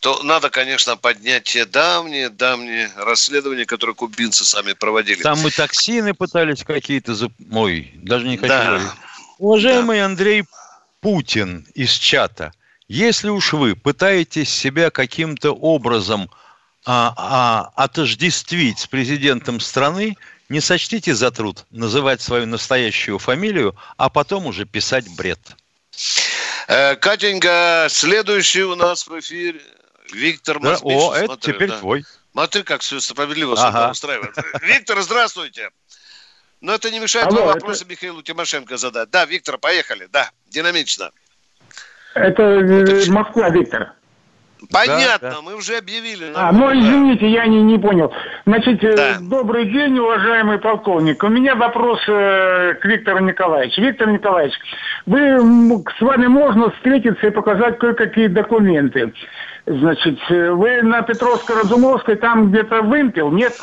то 0.00 0.22
надо, 0.22 0.50
конечно, 0.50 0.98
поднять 0.98 1.44
те 1.44 1.64
давние, 1.64 2.28
давние 2.28 2.92
расследования, 2.96 3.64
которые 3.64 3.96
кубинцы 3.96 4.44
сами 4.44 4.74
проводили. 4.74 5.22
Там 5.22 5.40
мы 5.40 5.50
токсины 5.50 6.12
пытались 6.12 6.62
какие-то... 6.62 7.16
Ой, 7.52 7.90
даже 7.94 8.28
не 8.28 8.36
хочу 8.36 8.48
да. 8.48 8.94
Уважаемый 9.38 10.00
да. 10.00 10.04
Андрей 10.04 10.44
Путин 11.00 11.66
из 11.74 11.92
чата– 11.92 12.52
Если 12.94 13.28
уж 13.28 13.52
вы 13.52 13.74
пытаетесь 13.74 14.48
себя 14.48 14.88
каким-то 14.88 15.50
образом 15.50 16.30
а, 16.86 17.12
а, 17.16 17.72
отождествить 17.74 18.78
с 18.78 18.86
президентом 18.86 19.58
страны, 19.58 20.16
не 20.48 20.60
сочтите 20.60 21.12
за 21.12 21.32
труд 21.32 21.66
называть 21.72 22.22
свою 22.22 22.46
настоящую 22.46 23.18
фамилию, 23.18 23.74
а 23.96 24.10
потом 24.10 24.46
уже 24.46 24.64
писать 24.64 25.08
бред. 25.16 25.40
Э, 26.68 26.94
Катенька, 26.94 27.88
следующий 27.90 28.62
у 28.62 28.76
нас 28.76 29.08
в 29.08 29.18
эфире 29.18 29.60
Виктор 30.12 30.60
да, 30.60 30.70
Москвич. 30.70 30.96
О, 30.96 31.14
это 31.16 31.36
теперь 31.36 31.70
да. 31.70 31.78
твой. 31.80 32.04
Смотри, 32.30 32.62
как 32.62 32.82
все 32.82 33.00
справедливо 33.00 33.56
ага. 33.60 33.90
устраивает. 33.90 34.36
Виктор, 34.62 35.02
здравствуйте. 35.02 35.70
Но 36.60 36.72
это 36.72 36.92
не 36.92 37.00
мешает 37.00 37.26
Алло, 37.26 37.38
вам 37.38 37.54
вопросы 37.54 37.82
это... 37.82 37.90
Михаилу 37.90 38.22
Тимошенко 38.22 38.76
задать. 38.76 39.10
Да, 39.10 39.24
Виктор, 39.24 39.58
поехали. 39.58 40.06
Да, 40.12 40.30
динамично. 40.46 41.10
Это 42.14 42.42
э, 42.42 43.10
Москва, 43.10 43.50
Виктор. 43.50 43.92
Понятно, 44.72 45.28
да, 45.30 45.36
да. 45.36 45.42
мы 45.42 45.56
уже 45.56 45.76
объявили. 45.76 46.32
А, 46.34 46.52
ну 46.52 46.72
извините, 46.72 47.28
я 47.28 47.46
не, 47.46 47.62
не 47.62 47.78
понял. 47.78 48.12
Значит, 48.46 48.82
э, 48.82 48.96
да. 48.96 49.16
добрый 49.20 49.66
день, 49.66 49.98
уважаемый 49.98 50.58
полковник. 50.58 51.22
У 51.22 51.28
меня 51.28 51.54
вопрос 51.54 52.00
э, 52.08 52.74
к 52.80 52.84
Виктору 52.84 53.20
Николаевичу. 53.20 53.80
Виктор 53.82 54.08
Николаевич, 54.08 54.54
вы, 55.06 55.82
с 55.98 56.00
вами 56.00 56.26
можно 56.26 56.70
встретиться 56.70 57.26
и 57.26 57.30
показать 57.30 57.78
кое-какие 57.78 58.28
документы. 58.28 59.12
Значит, 59.66 60.18
э, 60.30 60.50
вы 60.50 60.82
на 60.82 61.02
Петровско-Разумовской 61.02 62.16
там 62.16 62.50
где-то 62.50 62.82
вымпел, 62.82 63.30
нет? 63.30 63.54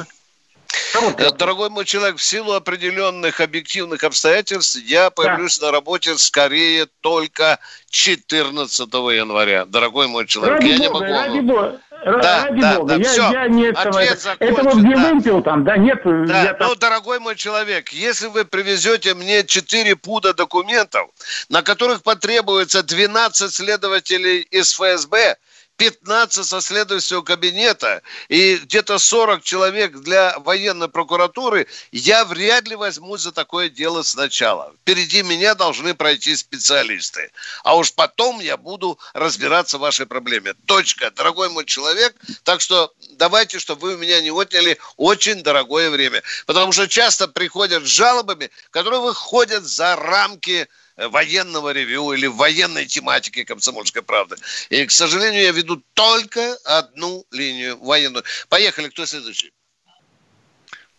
Э, 1.18 1.32
дорогой 1.32 1.70
мой 1.70 1.86
человек, 1.86 2.18
в 2.18 2.24
силу 2.24 2.54
определенных 2.54 3.40
объективных 3.40 4.04
обстоятельств 4.04 4.78
я 4.86 5.10
появлюсь 5.10 5.60
да. 5.60 5.68
на 5.68 5.72
работе 5.72 6.18
скорее 6.18 6.88
только 7.02 7.60
14 7.90 8.80
января. 8.94 9.66
Дорогой 9.66 10.08
мой 10.08 10.28
человек, 10.28 10.60
ради 10.60 10.70
я 10.70 10.92
Бога, 10.92 11.06
не 11.06 11.12
могу... 11.12 11.22
Ради 11.22 11.40
Бога. 11.40 11.82
Да, 12.04 12.46
ради 12.46 12.62
да, 12.62 12.76
Бога. 12.78 12.88
Да, 12.88 12.96
я, 12.96 13.04
все. 13.04 13.32
я 13.32 13.48
не 13.48 13.66
этого. 13.66 14.00
Это, 14.00 14.36
это 14.40 14.64
вот 14.64 14.76
где 14.76 14.96
да. 14.96 15.02
вымпел 15.02 15.44
там, 15.44 15.64
да, 15.64 15.78
нет. 15.78 16.02
Да, 16.04 16.44
я 16.44 16.58
ну, 16.60 16.76
дорогой 16.76 17.20
мой 17.20 17.36
человек, 17.36 17.90
если 17.90 18.28
вы 18.28 18.46
привезете 18.46 19.14
мне 19.14 19.44
4 19.44 19.96
пуда 19.98 20.34
документов, 20.34 21.10
на 21.50 21.62
которых 21.62 22.02
потребуется 22.02 22.82
12 22.82 23.54
следователей 23.54 24.40
из 24.40 24.74
ФСБ, 24.74 25.38
15 25.82 26.46
со 26.46 26.62
следовательского 26.62 27.24
кабинета 27.24 28.04
и 28.30 28.58
где-то 28.58 29.00
40 29.00 29.42
человек 29.42 29.96
для 29.96 30.38
военной 30.38 30.90
прокуратуры, 30.90 31.66
я 31.92 32.24
вряд 32.24 32.68
ли 32.68 32.76
возьмусь 32.76 33.22
за 33.22 33.32
такое 33.32 33.68
дело 33.68 34.04
сначала. 34.04 34.76
Впереди 34.84 35.24
меня 35.24 35.56
должны 35.56 35.96
пройти 35.96 36.36
специалисты. 36.36 37.32
А 37.64 37.76
уж 37.76 37.94
потом 37.94 38.42
я 38.42 38.58
буду 38.58 39.00
разбираться 39.16 39.80
в 39.80 39.82
вашей 39.82 40.06
проблеме. 40.06 40.54
Точка, 40.68 41.10
дорогой 41.10 41.50
мой 41.50 41.66
человек. 41.66 42.16
Так 42.44 42.62
что 42.62 42.94
давайте, 43.14 43.58
чтобы 43.58 43.82
вы 43.82 43.96
у 43.96 43.98
меня 43.98 44.22
не 44.22 44.30
отняли 44.30 44.78
очень 44.98 45.42
дорогое 45.42 45.90
время. 45.90 46.22
Потому 46.46 46.74
что 46.74 46.88
часто 46.88 47.28
приходят 47.28 47.82
с 47.86 47.88
жалобами, 47.88 48.52
которые 48.70 49.02
выходят 49.02 49.64
за 49.64 49.96
рамки 49.96 50.68
военного 51.10 51.72
ревю 51.72 52.14
или 52.14 52.28
военной 52.28 52.86
тематики 52.86 53.44
комсомольской 53.44 54.02
правды. 54.02 54.36
И, 54.70 54.86
к 54.86 54.92
сожалению, 54.92 55.44
я 55.44 55.52
веду 55.52 55.82
только 55.94 56.56
одну 56.66 57.26
линию 57.32 57.78
военную. 57.84 58.24
Поехали, 58.50 58.90
кто 58.90 59.06
следующий? 59.06 59.52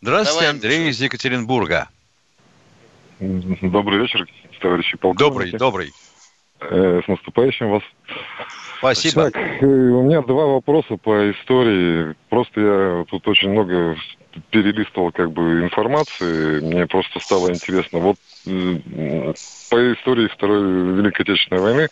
Здравствуйте, 0.01 0.41
Давай. 0.41 0.51
Андрей 0.51 0.91
из 0.91 1.01
Екатеринбурга. 1.01 1.89
Добрый 3.21 4.01
вечер, 4.01 4.27
товарищи 4.61 4.97
полковники. 4.97 5.57
Добрый, 5.57 5.91
добрый. 5.91 5.93
Э, 6.61 7.01
с 7.05 7.09
наступающим 7.09 7.71
вас. 7.71 7.83
Спасибо. 8.83 9.31
Так, 9.31 9.37
э, 9.37 9.65
у 9.65 10.03
меня 10.03 10.23
два 10.23 10.47
вопроса 10.47 10.97
по 10.97 11.31
истории. 11.31 12.17
Просто 12.29 12.61
я 12.61 13.05
тут 13.09 13.29
очень 13.29 13.51
много 13.51 13.97
перелистывал 14.51 15.13
как 15.13 15.31
бы 15.31 15.63
информации. 15.63 16.59
Мне 16.59 16.89
просто 16.89 17.21
стало 17.21 17.53
интересно. 17.53 18.01
Вот 18.01 18.17
по 18.45 19.93
истории 19.93 20.27
Второй 20.27 20.97
Великой 20.97 21.23
Отечественной 21.23 21.61
войны. 21.61 21.89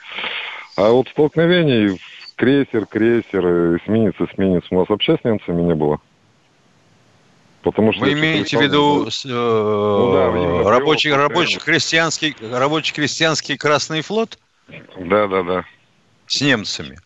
А 0.75 0.91
вот 0.91 1.07
столкновений 1.11 2.01
крейсер, 2.35 2.87
крейсер, 2.87 3.77
эсминец, 3.77 4.15
эсминец 4.19 4.65
у 4.71 4.81
нас 4.81 4.89
вообще 4.89 5.17
с 5.17 5.23
немцами 5.23 5.63
не 5.63 5.77
было? 5.77 6.01
Потому 7.63 7.93
что 7.93 8.03
Вы 8.03 8.15
имеете 8.15 8.59
в 8.59 8.63
виду 8.63 9.07
э, 9.07 9.29
ну, 9.29 10.13
да, 10.13 10.71
рабочий, 10.71 11.13
рабочий, 11.13 11.61
крестьянский, 11.61 12.35
рабочий 12.51 12.93
крестьянский 12.93 13.57
Красный 13.57 14.01
флот? 14.01 14.39
Да, 14.99 15.29
да, 15.29 15.43
да. 15.45 15.65
С 16.31 16.41
немцами. 16.41 16.97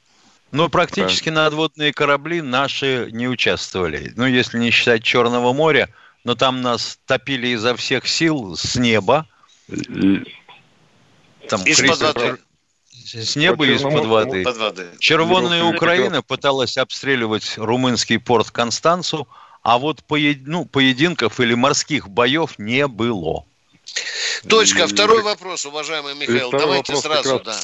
Но 0.53 0.69
практически 0.69 1.31
да. 1.31 1.45
надводные 1.45 1.95
корабли 1.95 2.43
наши 2.43 3.09
не 3.11 3.27
участвовали. 3.27 4.13
Ну, 4.17 4.27
если 4.27 4.59
не 4.59 4.71
считать 4.71 5.03
Черного 5.03 5.55
моря, 5.55 5.89
но 6.25 6.35
там 6.35 6.61
нас 6.61 6.99
топили 7.07 7.49
изо 7.49 7.75
всех 7.75 8.07
сил 8.07 8.55
с 8.55 8.77
неба. 8.77 9.27
Там 11.49 11.65
из-под 11.65 12.01
воды. 12.01 12.37
С 12.91 13.35
неба 13.35 13.67
и 13.67 13.75
из-под 13.75 14.05
воды. 14.05 14.45
Под 14.45 14.59
воды. 14.59 14.87
Червонная 14.99 15.65
Украина 15.65 16.21
пыталась 16.21 16.77
обстреливать 16.77 17.55
румынский 17.57 18.19
порт 18.19 18.51
Констанцу, 18.51 19.27
а 19.63 19.79
вот 19.79 20.05
поед... 20.05 20.47
ну, 20.47 20.67
поединков 20.67 21.41
или 21.41 21.55
морских 21.55 22.11
боев 22.11 22.59
не 22.59 22.87
было. 22.87 23.45
Точка. 24.47 24.87
Второй 24.87 25.23
вопрос, 25.23 25.65
уважаемый 25.65 26.15
Михаил. 26.15 26.51
Давайте 26.51 26.95
сразу, 26.97 27.41
да. 27.43 27.59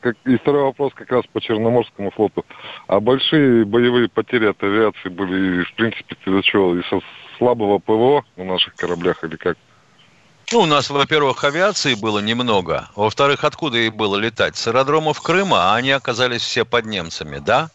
Как, 0.00 0.16
и 0.24 0.36
второй 0.36 0.62
вопрос 0.62 0.92
как 0.94 1.10
раз 1.10 1.24
по 1.32 1.40
Черноморскому 1.40 2.10
флоту. 2.12 2.44
А 2.86 3.00
большие 3.00 3.64
боевые 3.64 4.08
потери 4.08 4.46
от 4.46 4.62
авиации 4.62 5.08
были, 5.08 5.64
в 5.64 5.74
принципе, 5.74 6.16
из-за 6.24 6.42
чего? 6.42 6.76
Из-за 6.76 7.00
слабого 7.36 7.78
ПВО 7.78 8.24
на 8.36 8.44
наших 8.44 8.74
кораблях 8.76 9.24
или 9.24 9.36
как? 9.36 9.56
Ну, 10.52 10.60
у 10.60 10.66
нас, 10.66 10.88
во-первых, 10.88 11.42
авиации 11.44 11.94
было 11.94 12.20
немного. 12.20 12.88
Во-вторых, 12.94 13.44
откуда 13.44 13.78
и 13.78 13.90
было 13.90 14.16
летать? 14.16 14.56
С 14.56 14.68
аэродромов 14.68 15.20
Крыма, 15.20 15.72
а 15.72 15.76
они 15.76 15.90
оказались 15.90 16.42
все 16.42 16.64
под 16.64 16.86
немцами, 16.86 17.38
да? 17.38 17.70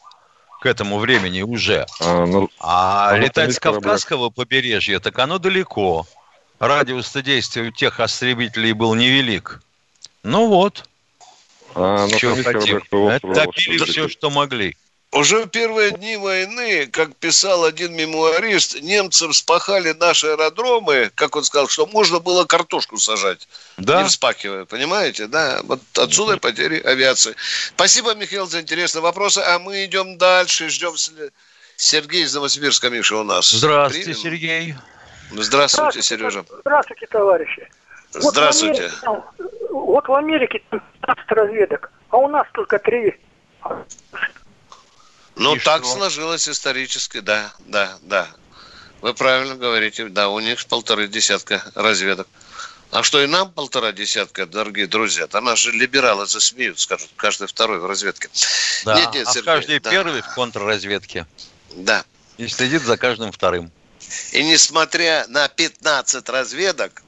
К 0.62 0.66
этому 0.66 0.98
времени 1.00 1.42
уже. 1.42 1.86
А, 2.00 2.26
ну, 2.26 2.50
а, 2.60 3.10
а 3.10 3.18
летать 3.18 3.54
с 3.54 3.60
Кавказского 3.60 4.30
кораблях. 4.30 4.36
побережья, 4.36 5.00
так 5.00 5.20
оно 5.20 5.40
далеко. 5.40 6.08
Радиус 6.60 7.12
действия 7.14 7.64
у 7.64 7.72
тех 7.72 8.00
остребителей 8.00 8.72
был 8.72 8.96
невелик. 8.96 9.62
Ну 10.24 10.48
вот. 10.48 10.86
А, 11.76 12.08
ну, 12.08 12.18
Что 12.18 12.36
хотим? 12.44 12.82
Топили 12.90 13.84
все, 13.86 14.08
что 14.08 14.30
могли. 14.30 14.76
Уже 15.14 15.44
в 15.44 15.48
первые 15.48 15.92
дни 15.92 16.18
войны, 16.18 16.88
как 16.88 17.16
писал 17.16 17.66
один 17.66 17.94
мемуарист, 17.94 18.82
немцы 18.82 19.28
вспахали 19.30 19.94
наши 19.94 20.26
аэродромы, 20.26 21.12
как 21.14 21.36
он 21.36 21.44
сказал, 21.44 21.68
что 21.68 21.86
можно 21.86 22.20
было 22.20 22.46
картошку 22.46 22.98
сажать, 22.98 23.48
да. 23.78 24.02
не 24.02 24.10
вспахивая, 24.10 24.66
понимаете? 24.66 25.28
Да, 25.28 25.62
вот 25.66 25.82
отсюда 26.00 26.38
потери 26.38 26.80
авиации. 26.80 27.36
Спасибо, 27.76 28.16
Михаил, 28.16 28.48
за 28.48 28.62
интересные 28.62 29.04
вопросы, 29.04 29.38
а 29.38 29.60
мы 29.60 29.86
идем 29.86 30.18
дальше, 30.18 30.70
ждем 30.70 30.96
Сергей 31.78 32.24
из 32.24 32.34
Новосибирска, 32.34 32.90
Миша, 32.90 33.18
у 33.18 33.24
нас. 33.24 33.50
Здравствуйте, 33.50 34.06
Примем? 34.06 34.20
Сергей. 34.20 34.76
Здравствуйте, 35.32 36.02
Сережа. 36.02 36.44
Здравствуйте, 36.62 37.06
товарищи. 37.06 37.70
Здравствуйте. 38.14 38.92
Вот 39.04 39.24
вот 40.08 40.13
в 40.13 40.16
Америке 40.16 40.62
15 40.70 41.32
разведок, 41.32 41.92
а 42.10 42.18
у 42.18 42.28
нас 42.28 42.48
только 42.54 42.80
три. 42.80 43.20
Ну, 45.36 45.56
так 45.58 45.84
что? 45.84 45.96
сложилось 45.96 46.48
исторически, 46.48 47.20
да, 47.20 47.54
да, 47.60 47.98
да. 48.02 48.28
Вы 49.02 49.13
правильно 49.13 49.56
говорите, 49.56 50.06
да, 50.06 50.30
у 50.30 50.39
них 50.39 50.66
полторы 50.68 51.08
десятка 51.08 51.63
разведок. 51.76 52.28
А 52.92 53.02
что 53.02 53.22
и 53.24 53.28
нам 53.28 53.52
полтора 53.52 53.92
десятка, 53.92 54.46
дорогие 54.46 54.86
друзья, 54.86 55.26
то 55.26 55.42
наши 55.42 55.72
либералы 55.72 56.28
засмеют, 56.28 56.80
скажут, 56.80 57.10
каждый 57.16 57.48
второй 57.48 57.80
в 57.80 57.86
разведке. 57.88 58.30
Да, 58.86 58.96
нет, 58.96 59.13
нет, 59.13 59.28
а 59.28 59.32
Сергей, 59.32 59.46
каждый 59.46 59.80
да. 59.80 59.89
первый 59.89 60.22
в 60.22 60.34
контрразведке. 60.36 61.26
Да. 61.72 62.06
И 62.38 62.48
следит 62.48 62.84
за 62.84 62.98
каждым 62.98 63.32
вторым. 63.32 63.72
И 64.32 64.44
несмотря 64.44 65.26
на 65.28 65.48
15 65.48 66.30
разведок, 66.30 67.02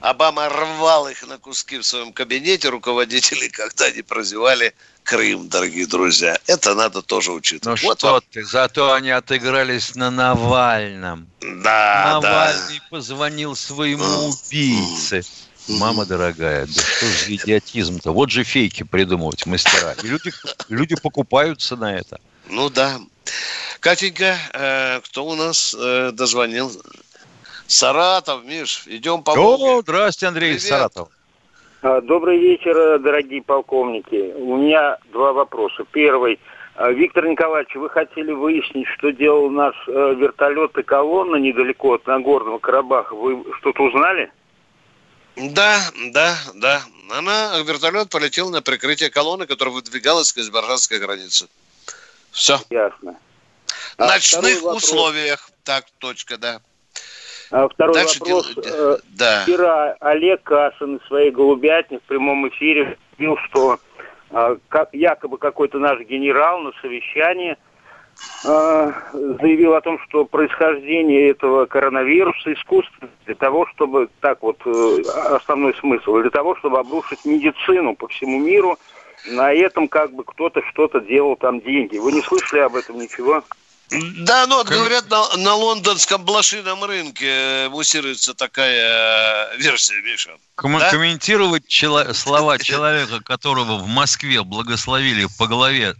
Обама 0.00 0.48
рвал 0.48 1.08
их 1.08 1.26
на 1.26 1.38
куски 1.38 1.78
в 1.78 1.86
своем 1.86 2.12
кабинете, 2.12 2.68
руководители, 2.68 3.48
когда 3.48 3.86
они 3.86 4.02
прозевали 4.02 4.74
Крым, 5.06 5.48
дорогие 5.48 5.86
друзья. 5.86 6.36
Это 6.48 6.74
надо 6.74 7.00
тоже 7.00 7.30
учитывать. 7.30 7.80
Ну 7.80 7.88
вот 7.88 7.98
что 7.98 8.12
вам. 8.14 8.22
ты, 8.32 8.44
зато 8.44 8.92
они 8.92 9.10
отыгрались 9.10 9.94
на 9.94 10.10
Навальном. 10.10 11.28
Да, 11.40 12.18
Навальный 12.20 12.78
да. 12.78 12.84
позвонил 12.90 13.54
своему 13.54 14.04
убийце. 14.04 15.22
Мама 15.68 16.06
дорогая, 16.06 16.66
да 16.66 16.82
что 16.82 17.06
же 17.06 17.34
идиотизм-то? 17.36 18.12
Вот 18.12 18.30
же 18.30 18.42
фейки 18.42 18.82
придумывать 18.82 19.46
мастера. 19.46 19.94
И 20.02 20.06
люди, 20.08 20.32
люди 20.68 20.96
покупаются 20.96 21.76
на 21.76 21.94
это. 21.94 22.20
Ну 22.48 22.68
да. 22.68 23.00
Катенька, 23.78 24.36
э, 24.52 25.00
кто 25.04 25.26
у 25.26 25.34
нас 25.36 25.74
э, 25.78 26.10
дозвонил? 26.12 26.72
Саратов, 27.66 28.44
Миш, 28.44 28.84
идем 28.86 29.22
по 29.22 29.32
О, 29.32 29.82
здрасте, 29.82 30.26
Андрей 30.26 30.54
Привет. 30.54 30.62
Саратов. 30.62 31.08
А, 31.82 32.00
добрый 32.00 32.38
вечер, 32.38 32.98
дорогие 32.98 33.42
полковники. 33.42 34.32
У 34.34 34.56
меня 34.56 34.98
два 35.12 35.32
вопроса. 35.32 35.84
Первый. 35.90 36.38
А, 36.74 36.90
Виктор 36.90 37.26
Николаевич, 37.26 37.74
вы 37.74 37.88
хотели 37.90 38.32
выяснить, 38.32 38.86
что 38.96 39.10
делал 39.10 39.50
наш 39.50 39.74
э, 39.88 40.14
вертолет 40.14 40.76
и 40.78 40.82
колонна 40.82 41.36
недалеко 41.36 41.94
от 41.94 42.06
Нагорного 42.06 42.58
Карабаха. 42.58 43.14
Вы 43.14 43.44
что-то 43.60 43.82
узнали? 43.82 44.30
Да, 45.36 45.78
да, 46.12 46.36
да. 46.54 46.82
Она, 47.10 47.58
вертолет 47.60 48.10
полетел 48.10 48.50
на 48.50 48.62
прикрытие 48.62 49.10
колонны, 49.10 49.46
которая 49.46 49.74
выдвигалась 49.74 50.32
к 50.32 50.38
азербайджанской 50.38 50.98
границе. 50.98 51.46
Все. 52.30 52.58
Ясно. 52.70 53.16
В 53.96 54.02
а 54.02 54.06
ночных 54.06 54.64
условиях. 54.64 55.50
Так, 55.64 55.86
точка, 55.98 56.36
да. 56.36 56.60
А 57.50 57.68
второй 57.68 57.94
Дальше 57.94 58.20
вопрос. 58.20 58.54
Дел... 58.54 58.64
Э, 58.64 58.96
да. 59.10 59.42
Вчера 59.42 59.96
Олег 60.00 60.42
Кашин 60.42 60.98
в 60.98 61.06
своей 61.06 61.30
голубятне 61.30 61.98
в 61.98 62.02
прямом 62.02 62.48
эфире 62.48 62.96
говорил, 63.18 63.36
что 63.48 63.78
как, 64.68 64.88
якобы 64.92 65.38
какой-то 65.38 65.78
наш 65.78 66.00
генерал 66.00 66.60
на 66.60 66.72
совещании 66.82 67.56
э, 68.44 68.92
заявил 69.40 69.74
о 69.74 69.80
том, 69.80 69.98
что 70.00 70.24
происхождение 70.24 71.30
этого 71.30 71.66
коронавируса 71.66 72.52
искусственно 72.52 73.10
для 73.24 73.34
того, 73.34 73.66
чтобы, 73.74 74.08
так 74.20 74.42
вот, 74.42 74.58
э, 74.64 75.02
основной 75.30 75.74
смысл, 75.74 76.16
для 76.18 76.30
того, 76.30 76.56
чтобы 76.56 76.78
обрушить 76.78 77.24
медицину 77.24 77.94
по 77.94 78.08
всему 78.08 78.40
миру, 78.40 78.78
на 79.28 79.52
этом 79.52 79.88
как 79.88 80.12
бы 80.12 80.24
кто-то 80.24 80.62
что-то 80.70 81.00
делал 81.00 81.36
там 81.36 81.60
деньги. 81.60 81.98
Вы 81.98 82.12
не 82.12 82.22
слышали 82.22 82.60
об 82.60 82.76
этом 82.76 82.98
ничего? 82.98 83.42
Да, 83.90 84.46
ну, 84.46 84.56
вот, 84.56 84.68
говорят, 84.68 85.08
на, 85.10 85.36
на 85.36 85.54
лондонском 85.54 86.24
блошином 86.24 86.82
рынке 86.84 87.26
э, 87.26 87.68
муссируется 87.68 88.34
такая 88.34 89.52
э, 89.52 89.58
версия, 89.58 90.00
Миша. 90.02 90.36
Ком- 90.56 90.78
да? 90.78 90.90
Комментировать 90.90 91.68
чело- 91.68 92.12
слова 92.12 92.58
человека, 92.58 93.20
которого 93.22 93.78
в 93.78 93.86
Москве 93.86 94.42
благословили 94.42 95.28
по 95.38 95.46
голове 95.46 95.94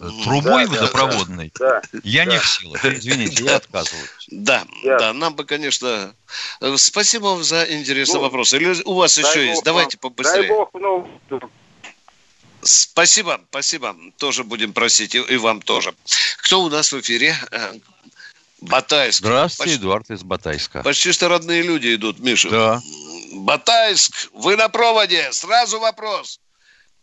э, 0.00 0.08
трубой 0.24 0.64
да, 0.64 0.72
водопроводной, 0.72 1.52
да, 1.58 1.82
да, 1.92 2.00
я 2.02 2.24
да. 2.24 2.32
не 2.32 2.38
в 2.38 2.46
силах. 2.46 2.82
Извините, 2.86 3.44
я 3.44 3.56
отказываюсь. 3.56 4.08
Да, 4.28 4.64
я... 4.82 4.98
да, 4.98 5.12
нам 5.12 5.34
бы, 5.34 5.44
конечно... 5.44 6.14
Спасибо 6.76 7.26
вам 7.26 7.44
за 7.44 7.64
интересный 7.64 8.14
ну, 8.14 8.22
вопрос. 8.22 8.54
Или 8.54 8.82
у 8.84 8.94
вас 8.94 9.18
еще 9.18 9.46
есть? 9.46 9.62
Давайте 9.62 9.98
побыстрее. 9.98 10.48
Дай 10.48 10.48
бог, 10.48 10.70
ну, 10.72 11.06
Спасибо, 12.62 13.40
спасибо. 13.50 13.96
Тоже 14.18 14.44
будем 14.44 14.72
просить, 14.72 15.14
и, 15.14 15.18
и 15.18 15.36
вам 15.36 15.62
тоже. 15.62 15.94
Кто 16.38 16.62
у 16.62 16.68
нас 16.68 16.92
в 16.92 17.00
эфире? 17.00 17.36
Э, 17.50 17.74
Батайск. 18.60 19.18
Здравствуйте, 19.20 19.72
почти, 19.72 19.82
Эдуард 19.82 20.10
из 20.10 20.22
Батайска. 20.22 20.82
Почти 20.82 21.12
что 21.12 21.28
родные 21.28 21.62
люди 21.62 21.94
идут, 21.94 22.18
Миша. 22.18 22.50
Да. 22.50 22.80
Батайск, 23.32 24.30
вы 24.32 24.56
на 24.56 24.68
проводе. 24.68 25.30
Сразу 25.32 25.78
вопрос. 25.78 26.40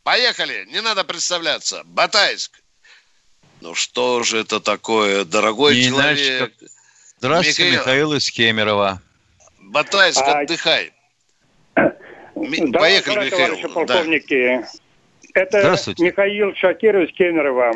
Поехали, 0.03 0.65
не 0.71 0.81
надо 0.81 1.03
представляться. 1.03 1.83
Батайск. 1.85 2.59
Ну 3.61 3.75
что 3.75 4.23
же 4.23 4.39
это 4.39 4.59
такое, 4.59 5.23
дорогой 5.23 5.75
не 5.77 5.87
человек? 5.87 6.17
Иначе, 6.17 6.39
как... 6.39 6.69
Здравствуйте, 7.19 7.63
Михаил. 7.63 7.79
Михаил 7.79 8.13
из 8.13 8.31
Кемерово. 8.31 9.01
Батайск, 9.59 10.21
а... 10.21 10.41
отдыхай. 10.41 10.91
Да, 11.75 12.79
Поехали, 12.79 13.25
Михаил. 13.25 13.69
полковники. 13.69 14.59
Да. 14.59 14.69
Это 15.33 15.75
Михаил 15.97 16.55
Шакирович 16.55 17.13
Кемерово. 17.15 17.73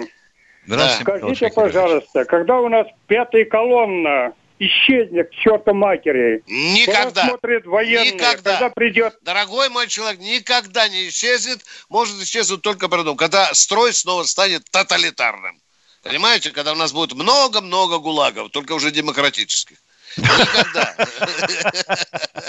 Здравствуйте. 0.66 1.18
Скажите, 1.18 1.50
пожалуйста, 1.50 2.26
когда 2.26 2.60
у 2.60 2.68
нас 2.70 2.88
пятая 3.08 3.46
колонна 3.46 4.34
исчезнет 4.60 5.30
к 5.30 5.34
черту 5.34 5.74
матери. 5.74 6.44
Никогда. 6.48 7.28
смотрит 7.28 7.66
военные, 7.66 8.14
никогда. 8.14 8.54
когда 8.54 8.70
придет... 8.70 9.18
Дорогой 9.22 9.70
мой 9.70 9.88
человек, 9.88 10.20
никогда 10.20 10.88
не 10.90 11.10
исчезнет. 11.10 11.60
Может 11.90 12.22
исчезнуть 12.22 12.62
только 12.62 12.90
при 12.90 13.00
одном, 13.00 13.18
когда 13.18 13.54
строй 13.54 13.94
снова 13.94 14.24
станет 14.24 14.70
тоталитарным. 14.70 15.62
Понимаете, 16.04 16.52
когда 16.52 16.74
у 16.74 16.76
нас 16.76 16.92
будет 16.92 17.14
много-много 17.14 18.00
гулагов, 18.00 18.50
только 18.50 18.74
уже 18.74 18.92
демократических. 18.92 19.78
Никогда. 20.18 20.96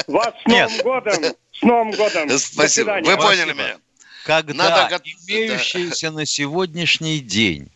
Вас 0.06 0.34
с 0.42 0.46
Новым 0.46 0.82
годом! 0.82 1.24
С 1.52 1.62
Новым 1.62 1.90
годом! 1.92 2.38
Спасибо. 2.38 2.98
Вы 3.02 3.16
поняли 3.16 3.52
меня 3.52 3.76
когда 4.28 4.52
Надо... 4.52 5.00
имеющаяся 5.26 6.10
на 6.10 6.26
сегодняшний 6.26 7.20
день 7.20 7.70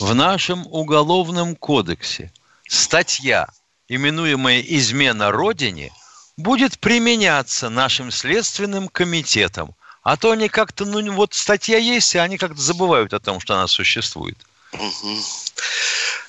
в 0.00 0.12
нашем 0.12 0.66
уголовном 0.66 1.54
кодексе 1.54 2.32
статья, 2.66 3.48
именуемая 3.86 4.60
«измена 4.60 5.30
Родине», 5.30 5.92
будет 6.36 6.80
применяться 6.80 7.68
нашим 7.68 8.10
следственным 8.10 8.88
комитетом. 8.88 9.76
А 10.02 10.16
то 10.16 10.32
они 10.32 10.48
как-то, 10.48 10.84
ну 10.84 11.12
вот 11.12 11.32
статья 11.32 11.78
есть, 11.78 12.12
и 12.16 12.18
они 12.18 12.38
как-то 12.38 12.60
забывают 12.60 13.14
о 13.14 13.20
том, 13.20 13.38
что 13.38 13.54
она 13.54 13.68
существует. 13.68 14.36
Угу. 14.74 15.18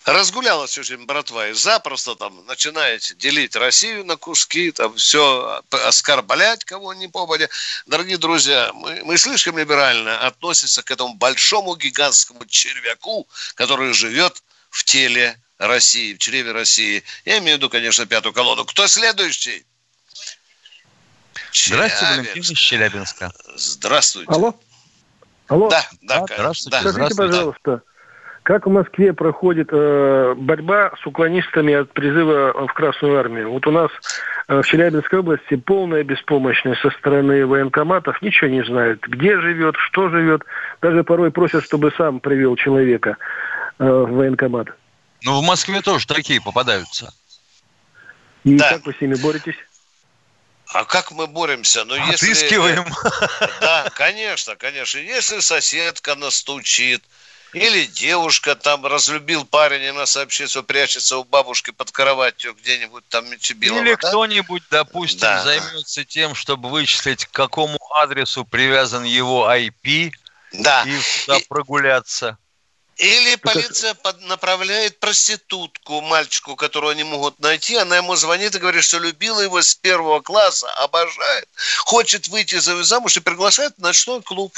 Разгулялась 0.05 0.77
очень 0.77 1.03
братва 1.05 1.49
и 1.49 1.53
запросто 1.53 2.15
там 2.15 2.45
начинаете 2.45 3.15
делить 3.15 3.55
Россию 3.55 4.05
на 4.05 4.17
куски, 4.17 4.71
там 4.71 4.95
все, 4.97 5.63
оскорблять 5.71 6.63
кого 6.63 6.93
ни 6.93 7.07
попадя. 7.07 7.49
Дорогие 7.87 8.17
друзья, 8.17 8.71
мы, 8.73 9.01
мы 9.03 9.17
слишком 9.17 9.57
либерально 9.57 10.19
относимся 10.19 10.83
к 10.83 10.91
этому 10.91 11.15
большому 11.15 11.75
гигантскому 11.75 12.45
червяку, 12.45 13.27
который 13.55 13.93
живет 13.93 14.43
в 14.69 14.83
теле 14.83 15.39
России, 15.57 16.13
в 16.13 16.19
чреве 16.19 16.51
России. 16.51 17.03
Я 17.25 17.39
имею 17.39 17.55
в 17.55 17.59
виду, 17.59 17.69
конечно, 17.69 18.05
пятую 18.05 18.33
колонну. 18.33 18.65
Кто 18.65 18.87
следующий? 18.87 19.65
Здравствуйте, 21.51 22.05
Валентин 22.05 22.41
из 22.43 22.59
Челябинска. 22.59 23.31
Здравствуйте. 23.55 24.31
Алло. 24.31 24.53
Алло. 25.47 25.69
Да, 25.69 25.87
да, 26.01 26.25
здравствуйте. 26.27 26.69
Да. 26.69 26.79
Скажите, 26.81 26.91
здравствуйте. 26.91 27.31
пожалуйста, 27.31 27.81
как 28.45 28.67
в 28.67 28.69
Москве 28.69 29.11
проходит 29.11 29.69
э, 29.71 30.35
борьба 30.37 30.91
с 31.01 31.05
уклонистами 31.07 31.73
от 31.73 31.91
призыва 31.93 32.67
в 32.67 32.73
Красную 32.73 33.17
Армию? 33.19 33.49
Вот 33.49 33.65
у 33.65 33.71
нас 33.71 33.89
э, 34.47 34.61
в 34.61 34.67
Челябинской 34.67 35.19
области 35.19 35.55
полная 35.55 36.03
беспомощность 36.03 36.79
со 36.81 36.91
стороны 36.91 37.47
военкоматов, 37.47 38.21
ничего 38.21 38.51
не 38.51 38.63
знают, 38.63 39.01
где 39.07 39.39
живет, 39.39 39.75
что 39.77 40.09
живет. 40.09 40.43
Даже 40.79 41.03
порой 41.03 41.31
просят, 41.31 41.63
чтобы 41.63 41.91
сам 41.97 42.19
привел 42.19 42.55
человека 42.55 43.17
э, 43.79 43.83
в 43.83 44.11
военкомат. 44.11 44.67
Ну, 45.23 45.41
в 45.41 45.43
Москве 45.43 45.81
тоже 45.81 46.05
такие 46.05 46.39
попадаются. 46.39 47.11
И 48.43 48.57
да. 48.57 48.73
как 48.73 48.85
вы 48.85 48.93
с 48.93 49.01
ними 49.01 49.15
боретесь? 49.15 49.57
А 50.71 50.85
как 50.85 51.11
мы 51.11 51.25
боремся? 51.25 51.83
Ну, 51.83 51.95
Отыскиваем. 51.95 52.85
Если... 52.85 53.59
Да, 53.59 53.89
конечно, 53.95 54.55
конечно. 54.55 54.99
Если 54.99 55.39
соседка 55.39 56.13
настучит, 56.13 57.01
или 57.55 57.85
девушка 57.85 58.55
там 58.55 58.85
разлюбил 58.85 59.45
парень, 59.45 59.83
и 59.83 59.87
она 59.87 60.05
сообщит, 60.05 60.49
что 60.49 60.61
прячется 60.61 61.17
у 61.17 61.23
бабушки 61.23 61.71
под 61.71 61.91
кроватью 61.91 62.53
где-нибудь 62.53 63.07
там 63.07 63.29
Мичибилова. 63.29 63.79
Или 63.79 63.95
да? 63.95 64.09
кто-нибудь, 64.09 64.63
допустим, 64.69 65.21
да. 65.21 65.43
займется 65.43 66.03
тем, 66.03 66.35
чтобы 66.35 66.69
вычислить, 66.69 67.25
к 67.25 67.31
какому 67.31 67.77
адресу 67.95 68.43
привязан 68.43 69.05
его 69.05 69.49
IP, 69.49 70.11
да. 70.51 70.83
и 70.83 70.99
туда 71.21 71.37
и... 71.37 71.43
прогуляться. 71.47 72.37
Или 72.97 73.35
полиция 73.35 73.93
под, 73.93 74.21
направляет 74.21 74.99
проститутку 74.99 75.99
мальчику, 75.99 76.55
которого 76.55 76.91
они 76.91 77.03
могут 77.03 77.39
найти. 77.39 77.75
Она 77.75 77.97
ему 77.97 78.15
звонит 78.15 78.55
и 78.55 78.59
говорит, 78.59 78.83
что 78.83 78.99
любила 78.99 79.41
его 79.41 79.61
с 79.61 79.75
первого 79.75 80.21
класса, 80.21 80.71
обожает, 80.75 81.49
хочет 81.79 82.29
выйти 82.29 82.55
за 82.55 82.81
замуж 82.83 83.17
и 83.17 83.19
приглашает 83.19 83.73
в 83.77 83.81
ночной 83.81 84.21
клуб. 84.21 84.55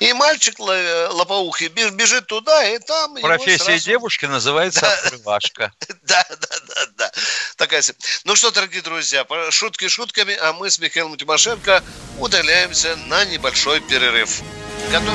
И 0.00 0.12
мальчик 0.14 0.58
лопоухий 0.58 1.68
бежит 1.68 2.26
туда, 2.26 2.64
и 2.64 2.78
там... 2.78 3.14
Профессия 3.16 3.64
сразу... 3.64 3.84
девушки 3.84 4.24
называется 4.24 4.80
да. 4.80 4.92
открывашка. 4.94 5.72
Да, 6.02 6.26
да, 6.28 6.58
да, 6.66 6.86
да. 6.96 7.12
Такая... 7.56 7.82
Ну 8.24 8.34
что, 8.34 8.50
дорогие 8.50 8.82
друзья, 8.82 9.26
шутки 9.50 9.88
шутками, 9.88 10.34
а 10.34 10.52
мы 10.52 10.70
с 10.70 10.78
Михаилом 10.78 11.16
Тимошенко 11.16 11.84
удаляемся 12.18 12.96
на 13.06 13.24
небольшой 13.24 13.80
перерыв. 13.80 14.40
Готов? 14.90 15.14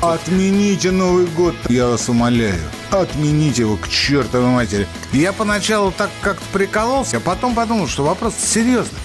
Отмените 0.00 0.90
Новый 0.90 1.26
год, 1.26 1.54
я 1.68 1.86
вас 1.86 2.08
умоляю. 2.08 2.60
Отмените 2.90 3.62
его 3.62 3.76
к 3.76 3.88
чертовой 3.88 4.50
матери. 4.50 4.86
Я 5.12 5.32
поначалу 5.32 5.90
так 5.90 6.10
как-то 6.20 6.44
прикололся, 6.52 7.16
а 7.16 7.20
потом 7.20 7.54
подумал, 7.54 7.88
что 7.88 8.04
вопрос 8.04 8.34
серьезный. 8.34 8.98